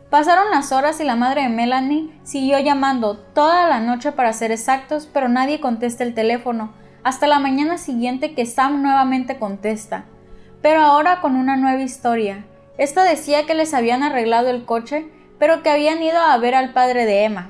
Pasaron 0.09 0.51
las 0.51 0.71
horas 0.71 0.99
y 0.99 1.05
la 1.05 1.15
madre 1.15 1.43
de 1.43 1.49
Melanie 1.49 2.11
siguió 2.23 2.59
llamando 2.59 3.17
toda 3.17 3.67
la 3.67 3.79
noche 3.79 4.11
para 4.11 4.33
ser 4.33 4.51
exactos, 4.51 5.09
pero 5.11 5.27
nadie 5.27 5.59
contesta 5.59 6.03
el 6.03 6.13
teléfono, 6.13 6.73
hasta 7.03 7.25
la 7.25 7.39
mañana 7.39 7.77
siguiente 7.77 8.35
que 8.35 8.45
Sam 8.45 8.83
nuevamente 8.83 9.39
contesta, 9.39 10.05
pero 10.61 10.81
ahora 10.81 11.19
con 11.19 11.35
una 11.35 11.55
nueva 11.55 11.81
historia. 11.81 12.45
Esta 12.77 13.03
decía 13.03 13.45
que 13.45 13.55
les 13.55 13.73
habían 13.73 14.03
arreglado 14.03 14.49
el 14.49 14.65
coche, 14.65 15.07
pero 15.39 15.63
que 15.63 15.69
habían 15.69 16.01
ido 16.03 16.19
a 16.19 16.37
ver 16.37 16.53
al 16.53 16.73
padre 16.73 17.05
de 17.05 17.23
Emma. 17.23 17.49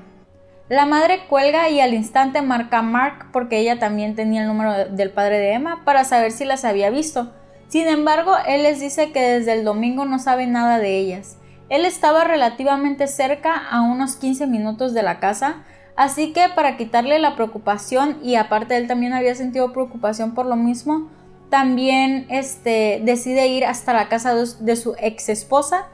La 0.69 0.85
madre 0.85 1.25
cuelga 1.27 1.69
y 1.69 1.79
al 1.79 1.93
instante 1.93 2.41
marca 2.41 2.79
a 2.79 2.81
Mark 2.83 3.27
porque 3.31 3.59
ella 3.59 3.79
también 3.79 4.15
tenía 4.15 4.41
el 4.41 4.47
número 4.47 4.89
del 4.89 5.11
padre 5.11 5.37
de 5.39 5.53
Emma 5.53 5.83
para 5.85 6.03
saber 6.03 6.31
si 6.31 6.45
las 6.45 6.65
había 6.65 6.89
visto. 6.89 7.33
Sin 7.67 7.87
embargo, 7.87 8.33
él 8.47 8.63
les 8.63 8.79
dice 8.79 9.11
que 9.11 9.21
desde 9.21 9.53
el 9.53 9.63
domingo 9.63 10.05
no 10.05 10.19
sabe 10.19 10.47
nada 10.47 10.79
de 10.79 10.97
ellas. 10.97 11.37
Él 11.69 11.85
estaba 11.85 12.23
relativamente 12.23 13.07
cerca, 13.07 13.55
a 13.55 13.81
unos 13.81 14.15
15 14.15 14.47
minutos 14.47 14.93
de 14.93 15.03
la 15.03 15.19
casa, 15.19 15.63
Así 15.95 16.33
que 16.33 16.49
para 16.55 16.75
quitarle 16.77 17.19
la 17.19 17.35
preocupación 17.35 18.17
y 18.23 18.35
aparte 18.35 18.75
él 18.77 18.87
también 18.87 19.13
había 19.13 19.35
sentido 19.35 19.73
preocupación 19.73 20.33
por 20.33 20.47
lo 20.47 20.55
mismo, 20.55 21.09
también 21.49 22.25
este, 22.29 23.01
decide 23.03 23.47
ir 23.47 23.65
hasta 23.65 23.93
la 23.93 24.09
casa 24.09 24.33
de 24.33 24.75
su 24.75 24.95
ex 24.99 25.29
esposa 25.29 25.87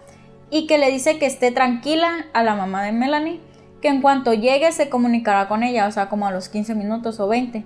y 0.49 0.67
que 0.67 0.77
le 0.77 0.89
dice 0.89 1.19
que 1.19 1.25
esté 1.25 1.51
tranquila 1.51 2.27
a 2.31 2.43
la 2.43 2.55
mamá 2.55 2.83
de 2.83 2.93
Melanie, 2.93 3.41
que 3.81 3.87
en 3.87 4.01
cuanto 4.01 4.33
llegue 4.33 4.71
se 4.71 4.89
comunicará 4.89 5.47
con 5.47 5.63
ella, 5.63 5.87
o 5.87 5.91
sea, 5.91 6.09
como 6.09 6.27
a 6.27 6.31
los 6.31 6.49
15 6.49 6.75
minutos 6.75 7.19
o 7.19 7.27
20. 7.27 7.65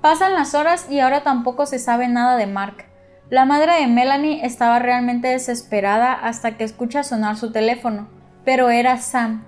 Pasan 0.00 0.34
las 0.34 0.54
horas 0.54 0.90
y 0.90 1.00
ahora 1.00 1.22
tampoco 1.22 1.66
se 1.66 1.78
sabe 1.78 2.08
nada 2.08 2.36
de 2.36 2.46
Mark. 2.46 2.86
La 3.30 3.44
madre 3.44 3.80
de 3.80 3.86
Melanie 3.86 4.44
estaba 4.44 4.78
realmente 4.78 5.28
desesperada 5.28 6.12
hasta 6.12 6.56
que 6.56 6.64
escucha 6.64 7.02
sonar 7.02 7.36
su 7.36 7.52
teléfono, 7.52 8.08
pero 8.44 8.70
era 8.70 8.96
Sam, 8.96 9.44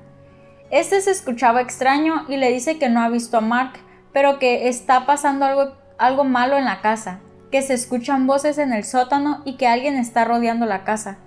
este 0.71 1.01
se 1.01 1.11
escuchaba 1.11 1.61
extraño 1.61 2.27
y 2.29 2.37
le 2.37 2.53
dice 2.53 2.79
que 2.79 2.89
no 2.89 3.01
ha 3.01 3.09
visto 3.09 3.37
a 3.37 3.41
Mark, 3.41 3.73
pero 4.13 4.39
que 4.39 4.69
está 4.69 5.05
pasando 5.05 5.45
algo, 5.45 5.73
algo 5.99 6.23
malo 6.23 6.57
en 6.59 6.65
la 6.65 6.81
casa, 6.81 7.19
que 7.51 7.61
se 7.61 7.75
escuchan 7.75 8.29
voces 8.29 8.57
en 8.57 8.73
el 8.73 8.85
sótano 8.85 9.43
y 9.45 9.57
que 9.57 9.67
alguien 9.67 9.97
está 9.97 10.25
rodeando 10.25 10.67
la 10.67 10.85
casa. 10.85 11.19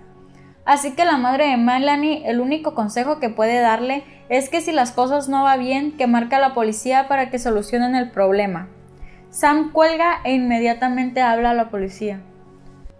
Así 0.66 0.94
que 0.94 1.06
la 1.06 1.18
madre 1.18 1.48
de 1.48 1.58
Melanie 1.58 2.30
el 2.30 2.40
único 2.40 2.74
consejo 2.74 3.20
que 3.20 3.30
puede 3.30 3.60
darle 3.60 4.04
es 4.30 4.50
que 4.50 4.62
si 4.62 4.72
las 4.72 4.92
cosas 4.92 5.28
no 5.28 5.44
va 5.44 5.58
bien, 5.58 5.98
que 5.98 6.08
marque 6.08 6.36
a 6.36 6.40
la 6.40 6.54
policía 6.54 7.08
para 7.08 7.30
que 7.30 7.40
solucionen 7.40 7.96
el 7.96 8.12
problema. 8.12 8.70
Sam 9.30 9.72
cuelga 9.72 10.22
e 10.24 10.34
inmediatamente 10.34 11.22
habla 11.22 11.52
a 11.52 11.54
la 11.56 11.70
policía. 11.70 12.22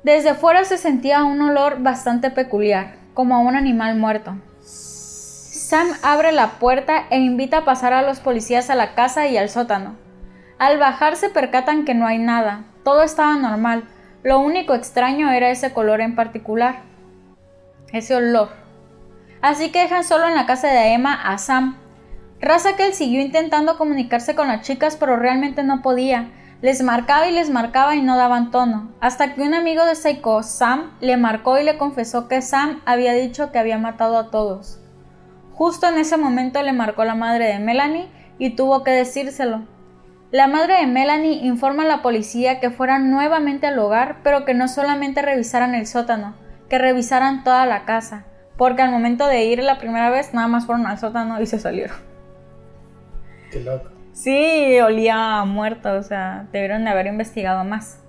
Desde 0.04 0.34
fuera 0.34 0.66
se 0.66 0.78
sentía 0.78 1.24
un 1.24 1.42
olor 1.42 1.82
bastante 1.82 2.30
peculiar, 2.30 2.96
como 3.14 3.36
a 3.36 3.40
un 3.40 3.56
animal 3.56 3.96
muerto. 3.96 4.36
Sam 4.60 5.88
abre 6.04 6.34
la 6.34 6.60
puerta 6.60 7.06
e 7.10 7.20
invita 7.20 7.60
a 7.60 7.66
pasar 7.66 7.94
a 7.94 8.02
los 8.02 8.20
policías 8.20 8.70
a 8.70 8.76
la 8.76 8.96
casa 8.96 9.28
y 9.28 9.38
al 9.38 9.50
sótano. 9.50 9.96
Al 10.60 10.78
bajar 10.78 11.16
se 11.16 11.30
percatan 11.30 11.86
que 11.86 11.94
no 11.94 12.06
hay 12.06 12.20
nada, 12.20 12.66
todo 12.84 13.04
estaba 13.04 13.38
normal, 13.38 13.86
lo 14.24 14.40
único 14.40 14.74
extraño 14.74 15.32
era 15.32 15.50
ese 15.50 15.74
color 15.74 16.02
en 16.02 16.16
particular, 16.16 16.82
ese 17.94 18.16
olor. 18.16 18.50
Así 19.42 19.72
que 19.72 19.84
dejan 19.84 20.04
solo 20.04 20.28
en 20.28 20.36
la 20.36 20.46
casa 20.46 20.68
de 20.68 20.94
Emma 20.94 21.14
a 21.14 21.38
Sam. 21.38 21.78
Razakel 22.42 22.94
siguió 22.94 23.22
intentando 23.22 23.78
comunicarse 23.78 24.36
con 24.36 24.50
las 24.50 24.62
chicas, 24.62 24.98
pero 24.98 25.16
realmente 25.16 25.64
no 25.64 25.82
podía. 25.82 26.32
Les 26.62 26.82
marcaba 26.82 27.28
y 27.28 27.34
les 27.34 27.50
marcaba 27.50 27.96
y 27.96 28.02
no 28.02 28.16
daban 28.16 28.52
tono, 28.52 28.92
hasta 29.02 29.34
que 29.34 29.42
un 29.42 29.54
amigo 29.54 29.86
de 29.86 29.96
Seiko, 29.96 30.44
Sam, 30.44 30.92
le 31.02 31.18
marcó 31.18 31.60
y 31.60 31.64
le 31.64 31.78
confesó 31.78 32.28
que 32.28 32.42
Sam 32.42 32.82
había 32.86 33.14
dicho 33.14 33.52
que 33.52 33.60
había 33.60 33.78
matado 33.78 34.18
a 34.18 34.32
todos. 34.32 34.80
Justo 35.54 35.88
en 35.88 35.98
ese 35.98 36.18
momento 36.18 36.62
le 36.64 36.74
marcó 36.74 37.04
la 37.04 37.16
madre 37.16 37.48
de 37.48 37.60
Melanie 37.60 38.10
y 38.40 38.52
tuvo 38.52 38.84
que 38.84 38.92
decírselo. 38.92 39.64
La 40.32 40.48
madre 40.48 40.80
de 40.80 40.88
Melanie 40.88 41.46
informa 41.46 41.84
a 41.84 41.88
la 41.88 42.02
policía 42.02 42.60
que 42.60 42.72
fueran 42.72 43.12
nuevamente 43.12 43.68
al 43.68 43.78
hogar, 43.78 44.18
pero 44.24 44.46
que 44.46 44.54
no 44.54 44.68
solamente 44.68 45.22
revisaran 45.22 45.76
el 45.76 45.86
sótano, 45.86 46.34
que 46.74 46.80
revisaran 46.80 47.44
toda 47.44 47.68
la 47.68 47.86
casa, 47.86 48.26
porque 48.58 48.82
al 48.82 48.90
momento 48.90 49.28
de 49.28 49.46
ir 49.46 49.62
la 49.62 49.78
primera 49.78 50.10
vez 50.10 50.34
nada 50.34 50.48
más 50.48 50.66
fueron 50.66 50.88
al 50.88 50.98
sótano 50.98 51.40
y 51.40 51.46
se 51.46 51.60
salieron. 51.60 51.96
Qué 53.52 53.60
loco. 53.60 53.92
Sí, 54.12 54.80
olía 54.80 55.46
muerto, 55.46 55.94
o 55.94 56.02
sea, 56.02 56.48
debieron 56.52 56.84
de 56.84 56.90
haber 56.90 57.06
investigado 57.06 57.64
más. 57.64 58.00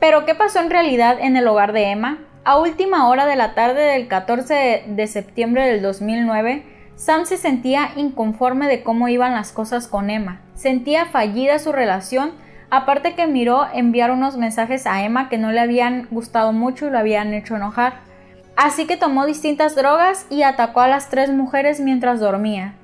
Pero, 0.00 0.26
¿qué 0.26 0.34
pasó 0.34 0.60
en 0.60 0.68
realidad 0.68 1.16
en 1.18 1.38
el 1.38 1.48
hogar 1.48 1.72
de 1.72 1.92
Emma? 1.92 2.18
A 2.44 2.58
última 2.58 3.08
hora 3.08 3.24
de 3.24 3.36
la 3.36 3.54
tarde 3.54 3.80
del 3.80 4.06
14 4.06 4.84
de 4.86 5.06
septiembre 5.06 5.64
del 5.64 5.80
2009, 5.80 6.62
Sam 6.96 7.24
se 7.24 7.38
sentía 7.38 7.88
inconforme 7.96 8.68
de 8.68 8.82
cómo 8.82 9.08
iban 9.08 9.32
las 9.32 9.50
cosas 9.50 9.88
con 9.88 10.10
Emma. 10.10 10.42
Sentía 10.56 11.06
fallida 11.06 11.58
su 11.58 11.72
relación, 11.72 12.32
aparte 12.68 13.14
que 13.14 13.26
miró 13.26 13.66
enviar 13.72 14.10
unos 14.10 14.36
mensajes 14.36 14.86
a 14.86 15.06
Emma 15.06 15.30
que 15.30 15.38
no 15.38 15.52
le 15.52 15.60
habían 15.60 16.06
gustado 16.10 16.52
mucho 16.52 16.86
y 16.86 16.90
lo 16.90 16.98
habían 16.98 17.32
hecho 17.32 17.56
enojar. 17.56 18.09
Así 18.62 18.86
que 18.86 18.98
tomó 18.98 19.24
distintas 19.24 19.74
drogas 19.74 20.26
y 20.28 20.42
atacó 20.42 20.82
a 20.82 20.86
las 20.86 21.08
tres 21.08 21.30
mujeres 21.32 21.80
mientras 21.80 22.20
dormía. 22.20 22.74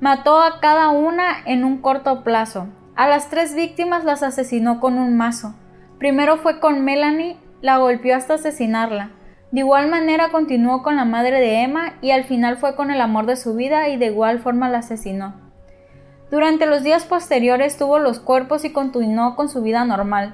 Mató 0.00 0.40
a 0.40 0.58
cada 0.58 0.88
una 0.88 1.36
en 1.44 1.64
un 1.64 1.82
corto 1.82 2.24
plazo. 2.24 2.68
A 2.96 3.06
las 3.06 3.28
tres 3.28 3.54
víctimas 3.54 4.04
las 4.04 4.22
asesinó 4.22 4.80
con 4.80 4.96
un 4.96 5.18
mazo. 5.18 5.54
Primero 5.98 6.38
fue 6.38 6.60
con 6.60 6.82
Melanie, 6.82 7.36
la 7.60 7.76
golpeó 7.76 8.16
hasta 8.16 8.34
asesinarla. 8.34 9.10
De 9.50 9.60
igual 9.60 9.90
manera 9.90 10.30
continuó 10.30 10.82
con 10.82 10.96
la 10.96 11.04
madre 11.04 11.40
de 11.40 11.60
Emma 11.60 11.92
y 12.00 12.12
al 12.12 12.24
final 12.24 12.56
fue 12.56 12.74
con 12.74 12.90
el 12.90 13.02
amor 13.02 13.26
de 13.26 13.36
su 13.36 13.54
vida 13.54 13.90
y 13.90 13.98
de 13.98 14.06
igual 14.06 14.38
forma 14.38 14.70
la 14.70 14.78
asesinó. 14.78 15.34
Durante 16.30 16.64
los 16.64 16.82
días 16.82 17.04
posteriores 17.04 17.76
tuvo 17.76 17.98
los 17.98 18.18
cuerpos 18.18 18.64
y 18.64 18.72
continuó 18.72 19.36
con 19.36 19.50
su 19.50 19.60
vida 19.60 19.84
normal, 19.84 20.32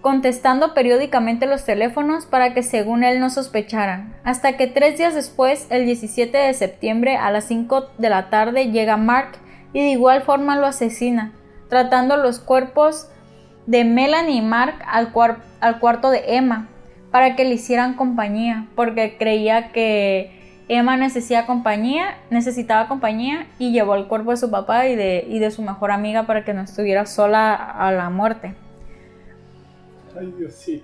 contestando 0.00 0.74
periódicamente 0.74 1.46
los 1.46 1.64
teléfonos 1.64 2.26
para 2.26 2.54
que 2.54 2.62
según 2.62 3.04
él 3.04 3.20
no 3.20 3.30
sospecharan, 3.30 4.14
hasta 4.24 4.56
que 4.56 4.66
tres 4.66 4.98
días 4.98 5.14
después, 5.14 5.66
el 5.70 5.86
17 5.86 6.36
de 6.36 6.54
septiembre 6.54 7.16
a 7.16 7.30
las 7.30 7.44
5 7.44 7.88
de 7.98 8.08
la 8.08 8.30
tarde, 8.30 8.70
llega 8.70 8.96
Mark 8.96 9.38
y 9.72 9.80
de 9.80 9.90
igual 9.90 10.22
forma 10.22 10.56
lo 10.56 10.66
asesina, 10.66 11.32
tratando 11.68 12.16
los 12.16 12.38
cuerpos 12.38 13.08
de 13.66 13.84
Melanie 13.84 14.36
y 14.36 14.42
Mark 14.42 14.76
al, 14.86 15.12
al 15.60 15.78
cuarto 15.80 16.10
de 16.10 16.36
Emma, 16.36 16.68
para 17.10 17.36
que 17.36 17.44
le 17.44 17.54
hicieran 17.54 17.94
compañía, 17.94 18.66
porque 18.76 19.16
creía 19.18 19.72
que 19.72 20.38
Emma 20.68 20.96
necesitaba 20.96 21.46
compañía, 21.46 22.18
necesitaba 22.30 22.88
compañía 22.88 23.46
y 23.58 23.72
llevó 23.72 23.94
el 23.94 24.06
cuerpo 24.06 24.30
de 24.30 24.36
su 24.36 24.50
papá 24.50 24.86
y 24.86 24.96
de, 24.96 25.26
y 25.28 25.38
de 25.38 25.50
su 25.50 25.62
mejor 25.62 25.90
amiga 25.90 26.24
para 26.24 26.44
que 26.44 26.54
no 26.54 26.62
estuviera 26.62 27.06
sola 27.06 27.54
a 27.54 27.90
la 27.90 28.10
muerte. 28.10 28.54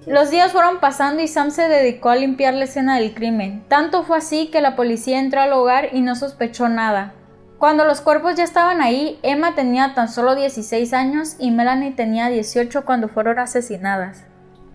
Los 0.07 0.31
días 0.31 0.53
fueron 0.53 0.81
pasando 0.81 1.23
y 1.23 1.29
Sam 1.29 1.51
se 1.51 1.69
dedicó 1.69 2.11
a 2.11 2.17
limpiar 2.17 2.55
la 2.55 2.65
escena 2.65 2.99
del 2.99 3.15
crimen. 3.15 3.65
Tanto 3.69 4.05
fue 4.05 4.19
así 4.19 4.49
que 4.49 4.61
la 4.61 4.77
policía 4.77 5.19
entró 5.19 5.41
al 5.41 5.53
hogar 5.53 5.91
y 5.93 6.01
no 6.01 6.15
sospechó 6.17 6.69
nada. 6.69 7.15
Cuando 7.59 7.85
los 7.85 8.01
cuerpos 8.01 8.35
ya 8.35 8.45
estaban 8.45 8.81
ahí, 8.81 9.19
Emma 9.23 9.55
tenía 9.55 9.95
tan 9.95 10.09
solo 10.09 10.35
16 10.35 10.93
años 10.93 11.37
y 11.39 11.51
Melanie 11.51 11.93
tenía 11.93 12.29
18 12.29 12.85
cuando 12.85 13.09
fueron 13.09 13.39
asesinadas. 13.39 14.25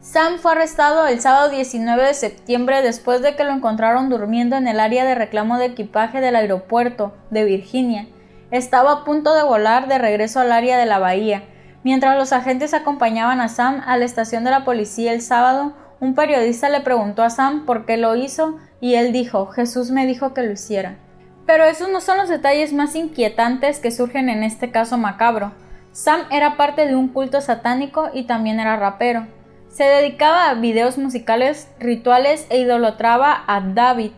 Sam 0.01 0.39
fue 0.39 0.53
arrestado 0.53 1.05
el 1.07 1.19
sábado 1.19 1.49
19 1.49 2.03
de 2.03 2.13
septiembre 2.13 2.81
después 2.81 3.21
de 3.21 3.35
que 3.35 3.43
lo 3.43 3.51
encontraron 3.51 4.09
durmiendo 4.09 4.55
en 4.55 4.67
el 4.67 4.79
área 4.79 5.03
de 5.03 5.13
reclamo 5.13 5.57
de 5.57 5.65
equipaje 5.65 6.21
del 6.21 6.37
aeropuerto 6.37 7.13
de 7.29 7.43
Virginia. 7.43 8.07
Estaba 8.49 8.91
a 8.91 9.03
punto 9.03 9.35
de 9.35 9.43
volar 9.43 9.87
de 9.87 9.97
regreso 9.97 10.39
al 10.39 10.51
área 10.51 10.77
de 10.77 10.85
la 10.85 10.99
bahía. 10.99 11.43
Mientras 11.83 12.17
los 12.17 12.33
agentes 12.33 12.73
acompañaban 12.73 13.39
a 13.39 13.47
Sam 13.47 13.81
a 13.85 13.97
la 13.97 14.05
estación 14.05 14.43
de 14.43 14.51
la 14.51 14.65
policía 14.65 15.13
el 15.13 15.21
sábado, 15.21 15.73
un 16.01 16.13
periodista 16.13 16.69
le 16.69 16.81
preguntó 16.81 17.23
a 17.23 17.29
Sam 17.29 17.65
por 17.65 17.85
qué 17.85 17.97
lo 17.97 18.15
hizo 18.15 18.57
y 18.81 18.95
él 18.95 19.11
dijo, 19.13 19.47
Jesús 19.47 19.91
me 19.91 20.05
dijo 20.05 20.33
que 20.33 20.43
lo 20.43 20.51
hiciera. 20.51 20.97
Pero 21.45 21.63
esos 21.63 21.89
no 21.89 22.01
son 22.01 22.17
los 22.17 22.29
detalles 22.29 22.73
más 22.73 22.95
inquietantes 22.95 23.79
que 23.79 23.91
surgen 23.91 24.29
en 24.29 24.43
este 24.43 24.71
caso 24.71 24.97
macabro. 24.97 25.53
Sam 25.91 26.21
era 26.31 26.57
parte 26.57 26.85
de 26.85 26.95
un 26.95 27.07
culto 27.07 27.41
satánico 27.41 28.09
y 28.13 28.23
también 28.23 28.59
era 28.59 28.77
rapero. 28.77 29.27
Se 29.69 29.83
dedicaba 29.83 30.49
a 30.49 30.55
videos 30.55 30.97
musicales, 30.97 31.69
rituales 31.79 32.45
e 32.49 32.59
idolatraba 32.59 33.43
a 33.47 33.61
David, 33.61 34.11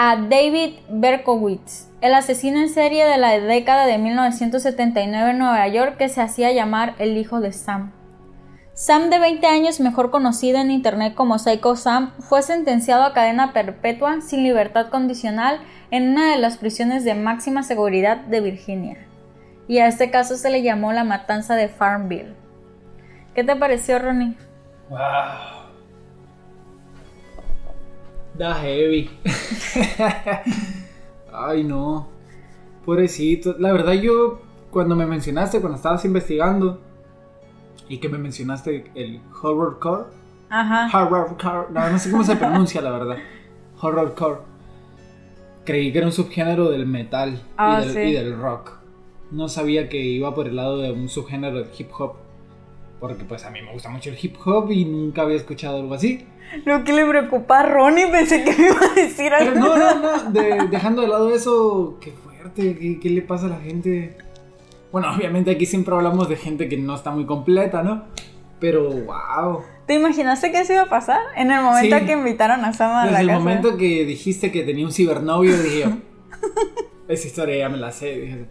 a 0.00 0.14
David 0.14 0.74
Berkowitz, 0.88 1.88
el 2.00 2.14
asesino 2.14 2.60
en 2.60 2.68
serie 2.68 3.04
de 3.04 3.18
la 3.18 3.36
década 3.40 3.84
de 3.84 3.98
1979 3.98 5.30
en 5.32 5.38
Nueva 5.38 5.66
York 5.66 5.96
que 5.96 6.08
se 6.08 6.20
hacía 6.20 6.52
llamar 6.52 6.94
el 7.00 7.16
hijo 7.16 7.40
de 7.40 7.52
Sam. 7.52 7.90
Sam, 8.74 9.10
de 9.10 9.18
20 9.18 9.44
años, 9.48 9.80
mejor 9.80 10.12
conocido 10.12 10.60
en 10.60 10.70
internet 10.70 11.16
como 11.16 11.40
Psycho 11.40 11.74
Sam, 11.74 12.12
fue 12.20 12.42
sentenciado 12.42 13.02
a 13.02 13.12
cadena 13.12 13.52
perpetua 13.52 14.20
sin 14.20 14.44
libertad 14.44 14.86
condicional 14.86 15.58
en 15.90 16.10
una 16.10 16.30
de 16.30 16.38
las 16.38 16.58
prisiones 16.58 17.02
de 17.02 17.14
máxima 17.14 17.64
seguridad 17.64 18.18
de 18.18 18.40
Virginia. 18.40 19.04
Y 19.66 19.80
a 19.80 19.88
este 19.88 20.12
caso 20.12 20.36
se 20.36 20.48
le 20.50 20.62
llamó 20.62 20.92
la 20.92 21.02
matanza 21.02 21.56
de 21.56 21.66
Farmville. 21.66 22.36
¿Qué 23.34 23.42
te 23.42 23.56
pareció, 23.56 23.98
Ronnie? 23.98 24.36
Wow. 24.90 25.57
Da 28.38 28.54
heavy. 28.54 29.10
Ay, 31.32 31.64
no. 31.64 32.08
Pobrecito. 32.84 33.56
La 33.58 33.72
verdad, 33.72 33.92
yo, 33.94 34.40
cuando 34.70 34.96
me 34.96 35.06
mencionaste, 35.06 35.60
cuando 35.60 35.76
estabas 35.76 36.04
investigando, 36.04 36.80
y 37.88 37.98
que 37.98 38.08
me 38.08 38.18
mencionaste 38.18 38.90
el 38.94 39.20
horrorcore. 39.42 40.04
Ajá. 40.50 40.88
Horrorcore. 41.04 41.66
No, 41.72 41.90
no 41.90 41.98
sé 41.98 42.10
cómo 42.10 42.24
se 42.24 42.36
pronuncia, 42.36 42.80
la 42.80 42.90
verdad. 42.90 43.16
Horrorcore. 43.80 44.40
Creí 45.64 45.92
que 45.92 45.98
era 45.98 46.06
un 46.06 46.12
subgénero 46.12 46.70
del 46.70 46.86
metal 46.86 47.42
Ah, 47.56 47.80
y, 47.82 47.86
del, 47.86 47.94
sí. 47.94 48.00
y 48.00 48.12
del 48.12 48.38
rock. 48.38 48.72
No 49.30 49.48
sabía 49.48 49.88
que 49.90 49.98
iba 49.98 50.34
por 50.34 50.48
el 50.48 50.56
lado 50.56 50.78
de 50.78 50.90
un 50.92 51.08
subgénero 51.08 51.58
del 51.58 51.68
hip 51.78 51.90
hop. 51.98 52.14
Porque 53.00 53.24
pues 53.24 53.44
a 53.44 53.50
mí 53.50 53.60
me 53.62 53.72
gusta 53.72 53.88
mucho 53.90 54.10
el 54.10 54.18
hip 54.20 54.36
hop 54.44 54.70
y 54.72 54.84
nunca 54.84 55.22
había 55.22 55.36
escuchado 55.36 55.78
algo 55.80 55.94
así. 55.94 56.26
Lo 56.64 56.82
que 56.82 56.92
le 56.92 57.04
preocupa 57.06 57.60
a 57.60 57.62
Ronnie, 57.66 58.06
pensé 58.08 58.42
que 58.42 58.52
me 58.52 58.66
iba 58.68 58.76
a 58.80 58.94
decir 58.94 59.32
Pero 59.38 59.50
algo. 59.52 59.76
no, 59.76 59.76
no, 59.76 60.22
no. 60.24 60.30
de- 60.32 60.66
dejando 60.70 61.02
de 61.02 61.08
lado 61.08 61.32
eso, 61.34 61.98
qué 62.00 62.10
fuerte. 62.12 62.76
¿qué, 62.78 62.98
qué 63.00 63.10
le 63.10 63.22
pasa 63.22 63.46
a 63.46 63.50
la 63.50 63.60
gente? 63.60 64.16
Bueno, 64.90 65.14
obviamente 65.14 65.50
aquí 65.50 65.66
siempre 65.66 65.94
hablamos 65.94 66.28
de 66.28 66.36
gente 66.36 66.68
que 66.68 66.76
no 66.78 66.94
está 66.94 67.10
muy 67.10 67.26
completa, 67.26 67.82
¿no? 67.82 68.04
Pero 68.58 68.88
wow. 68.90 69.60
¿Te 69.86 69.94
imaginaste 69.94 70.50
que 70.50 70.60
eso 70.60 70.72
iba 70.72 70.82
a 70.82 70.88
pasar? 70.88 71.20
En 71.36 71.50
el 71.52 71.60
momento 71.62 71.98
Sí. 71.98 72.06
que 72.06 72.12
invitaron 72.12 72.64
a 72.64 72.72
Sam 72.72 72.92
a 72.96 73.02
Desde 73.02 73.12
la 73.12 73.20
el 73.20 73.26
casa. 73.28 73.38
momento 73.38 73.76
que 73.76 74.04
dijiste 74.04 74.50
que 74.50 74.62
tenía 74.64 74.84
un 74.86 74.92
cibernovio, 74.92 75.56
dije 75.62 75.80
yo, 75.80 75.88
esa 77.08 77.26
historia 77.26 77.56
ya 77.58 77.68
me 77.68 77.76
la 77.76 77.92
sé. 77.92 78.18
Dije, 78.20 78.44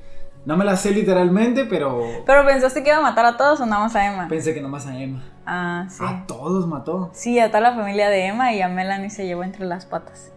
no 0.47 0.55
me 0.55 0.63
la 0.63 0.77
sé 0.77 0.91
literalmente, 0.91 1.65
pero 1.65 2.01
¿Pero 2.25 2.45
pensaste 2.45 2.81
que 2.81 2.87
iba 2.89 2.99
a 2.99 3.01
matar 3.01 3.25
a 3.25 3.35
todos 3.35 3.59
o 3.59 3.65
nada 3.65 3.83
más 3.83 3.93
a 3.97 4.05
Emma? 4.07 4.29
pensé 4.29 4.53
que 4.53 4.61
nomás 4.61 4.87
a 4.87 4.97
Emma. 4.97 5.21
Ah, 5.45 5.87
sí. 5.89 6.01
A 6.07 6.25
todos 6.25 6.65
mató. 6.65 7.09
Sí, 7.11 7.37
a 7.37 7.47
toda 7.49 7.59
la 7.59 7.75
familia 7.75 8.09
de 8.09 8.27
Emma 8.27 8.53
y 8.53 8.61
a 8.61 8.69
Melanie 8.69 9.09
se 9.09 9.25
llevó 9.25 9.43
entre 9.43 9.65
las 9.65 9.85
patas. 9.85 10.31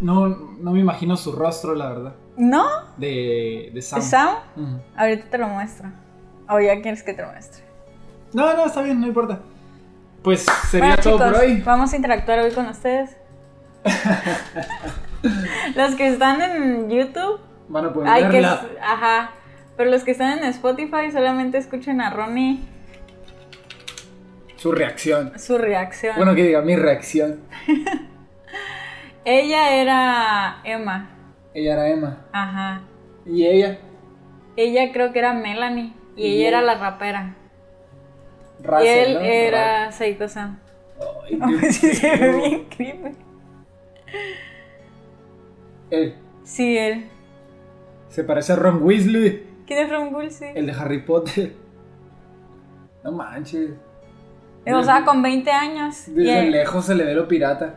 No, 0.00 0.28
no 0.28 0.70
me 0.72 0.80
imagino 0.80 1.18
su 1.18 1.32
rostro, 1.32 1.74
la 1.74 1.90
verdad. 1.90 2.14
¿No? 2.38 2.64
De, 2.96 3.70
de 3.74 3.82
Sam. 3.82 4.00
¿Sam? 4.00 4.28
Ujú. 4.56 4.80
Ahorita 4.96 5.26
te 5.28 5.36
lo 5.36 5.48
muestro. 5.48 5.90
O 6.48 6.58
ya 6.58 6.80
quieres 6.80 7.02
que 7.02 7.12
te 7.12 7.20
lo 7.20 7.28
muestre. 7.32 7.62
No, 8.32 8.54
no, 8.54 8.64
está 8.64 8.80
bien, 8.80 8.98
no 8.98 9.06
importa. 9.06 9.40
Pues 10.22 10.46
sería 10.70 10.96
Bueno, 10.96 11.02
todo 11.02 11.12
chicos, 11.18 11.32
por 11.32 11.42
hoy. 11.42 11.60
vamos 11.60 11.92
a 11.92 11.96
interactuar 11.96 12.38
hoy 12.38 12.52
con 12.52 12.64
ustedes. 12.66 13.14
los 15.74 15.94
que 15.96 16.08
están 16.08 16.40
en 16.40 16.88
YouTube, 16.88 17.40
Van 17.70 17.84
a 17.86 17.92
poder 17.92 18.12
que. 18.22 18.28
verla. 18.28 18.66
Ajá. 18.82 19.30
Pero 19.76 19.90
los 19.90 20.02
que 20.04 20.10
están 20.10 20.38
en 20.38 20.44
Spotify 20.44 21.10
solamente 21.10 21.56
escuchen 21.56 22.00
a 22.00 22.10
Ronnie 22.10 22.58
Su 24.56 24.72
reacción. 24.72 25.32
Su 25.38 25.56
reacción. 25.56 26.16
Bueno, 26.16 26.34
que 26.34 26.42
diga 26.44 26.60
mi 26.60 26.76
reacción. 26.76 27.40
Ella 29.24 29.74
era 29.74 30.60
Emma. 30.64 31.10
Ella 31.54 31.72
era 31.74 31.88
Emma. 31.88 32.18
Ajá. 32.32 32.82
¿Y 33.24 33.46
ella? 33.46 33.78
Ella 34.56 34.92
creo 34.92 35.12
que 35.12 35.18
era 35.20 35.32
Melanie. 35.32 35.92
Y, 36.16 36.26
Y 36.26 36.38
ella 36.38 36.48
era 36.48 36.62
la 36.62 36.74
rapera. 36.74 37.34
Russell, 38.62 38.84
y 38.84 38.88
él 38.88 39.14
¿no? 39.14 39.20
era 39.20 39.92
Seiko-san. 39.92 40.58
Ay, 41.24 41.36
No, 41.36 41.46
Dios 41.46 41.74
sí 41.76 41.94
se 41.94 42.16
ve 42.16 42.32
bien 42.36 42.64
creepy. 42.64 43.16
Él 45.90 46.14
Sí, 46.44 46.76
él. 46.76 47.08
Se 48.10 48.24
parece 48.24 48.52
a 48.52 48.56
Ron 48.56 48.82
Weasley, 48.82 49.46
¿Quién 49.66 49.84
es 49.84 49.90
Ron 49.90 50.12
Woolsey? 50.12 50.50
el 50.54 50.66
de 50.66 50.72
Harry 50.72 51.02
Potter. 51.02 51.54
No 53.04 53.12
manches. 53.12 53.70
O 54.66 54.82
sea, 54.82 55.04
con 55.04 55.22
20 55.22 55.50
años. 55.50 56.02
Desde 56.08 56.50
lejos 56.50 56.84
se 56.84 56.94
le 56.94 57.04
ve 57.04 57.14
lo 57.14 57.26
pirata. 57.26 57.76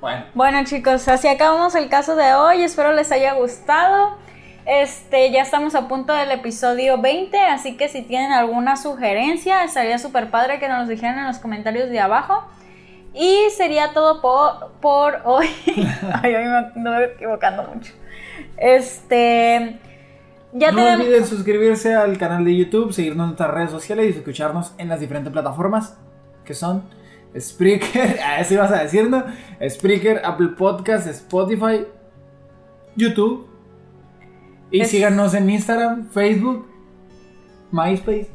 Bueno, 0.00 0.26
Bueno 0.34 0.64
chicos, 0.64 1.08
así 1.08 1.26
acabamos 1.26 1.74
el 1.74 1.88
caso 1.88 2.16
de 2.16 2.34
hoy, 2.34 2.62
espero 2.62 2.92
les 2.92 3.10
haya 3.12 3.34
gustado. 3.34 4.18
Este, 4.66 5.30
ya 5.30 5.42
estamos 5.42 5.74
a 5.76 5.86
punto 5.86 6.12
del 6.12 6.32
episodio 6.32 7.00
20, 7.00 7.38
así 7.38 7.76
que 7.76 7.88
si 7.88 8.02
tienen 8.02 8.32
alguna 8.32 8.76
sugerencia, 8.76 9.64
estaría 9.64 9.98
súper 9.98 10.30
padre 10.30 10.58
que 10.58 10.68
nos 10.68 10.80
los 10.80 10.88
dijeran 10.88 11.20
en 11.20 11.26
los 11.28 11.38
comentarios 11.38 11.88
de 11.88 12.00
abajo. 12.00 12.44
Y 13.18 13.48
sería 13.56 13.92
todo 13.94 14.20
por, 14.20 14.72
por 14.80 15.20
hoy. 15.24 15.46
Ay, 16.22 16.34
hoy 16.34 16.44
me 16.44 16.56
ando 16.56 16.98
equivocando 17.00 17.62
mucho. 17.64 17.92
Este, 18.58 19.78
ya 20.52 20.72
no 20.72 20.92
olviden 20.92 21.24
suscribirse 21.24 21.94
al 21.94 22.18
canal 22.18 22.44
de 22.44 22.56
YouTube, 22.56 22.92
seguirnos 22.92 23.24
en 23.24 23.28
nuestras 23.28 23.50
redes 23.52 23.70
sociales 23.70 24.06
y 24.14 24.18
escucharnos 24.18 24.74
en 24.78 24.88
las 24.88 25.00
diferentes 25.00 25.32
plataformas 25.32 25.96
que 26.44 26.54
son 26.54 26.84
Spreaker, 27.38 28.20
a 28.20 28.40
eso 28.40 28.54
ibas 28.54 28.70
a 28.72 28.82
decir, 28.82 29.08
¿no? 29.10 29.24
Spreaker, 29.68 30.22
Apple 30.24 30.48
Podcasts, 30.56 31.08
Spotify, 31.08 31.86
YouTube. 32.96 33.48
Y 34.70 34.80
Es- 34.82 34.90
síganos 34.90 35.34
en 35.34 35.48
Instagram, 35.50 36.08
Facebook, 36.10 36.66
MySpace. 37.72 38.30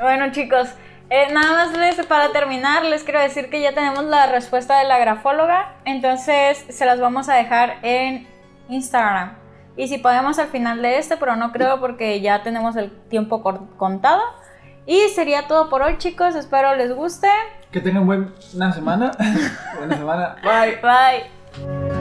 Bueno 0.00 0.30
chicos, 0.32 0.68
eh, 1.10 1.32
nada 1.32 1.52
más 1.52 1.76
les, 1.76 2.06
para 2.06 2.30
terminar 2.32 2.84
les 2.84 3.02
quiero 3.02 3.20
decir 3.20 3.50
que 3.50 3.60
ya 3.60 3.74
tenemos 3.74 4.04
la 4.04 4.26
respuesta 4.26 4.78
de 4.78 4.84
la 4.84 4.98
grafóloga, 4.98 5.74
entonces 5.84 6.64
se 6.68 6.86
las 6.86 7.00
vamos 7.00 7.28
a 7.28 7.34
dejar 7.34 7.78
en 7.82 8.28
Instagram. 8.68 9.36
Y 9.76 9.88
si 9.88 9.98
podemos 9.98 10.38
al 10.38 10.48
final 10.48 10.82
de 10.82 10.98
este, 10.98 11.16
pero 11.16 11.36
no 11.36 11.52
creo 11.52 11.80
porque 11.80 12.20
ya 12.20 12.42
tenemos 12.42 12.76
el 12.76 12.90
tiempo 13.08 13.42
contado. 13.76 14.20
Y 14.86 15.08
sería 15.14 15.46
todo 15.46 15.68
por 15.68 15.82
hoy 15.82 15.98
chicos, 15.98 16.34
espero 16.34 16.74
les 16.74 16.92
guste. 16.94 17.28
Que 17.70 17.80
tengan 17.80 18.06
buena 18.06 18.72
semana. 18.72 19.12
buena 19.78 19.96
semana. 19.96 20.36
Bye. 20.42 20.80
Bye. 20.82 21.99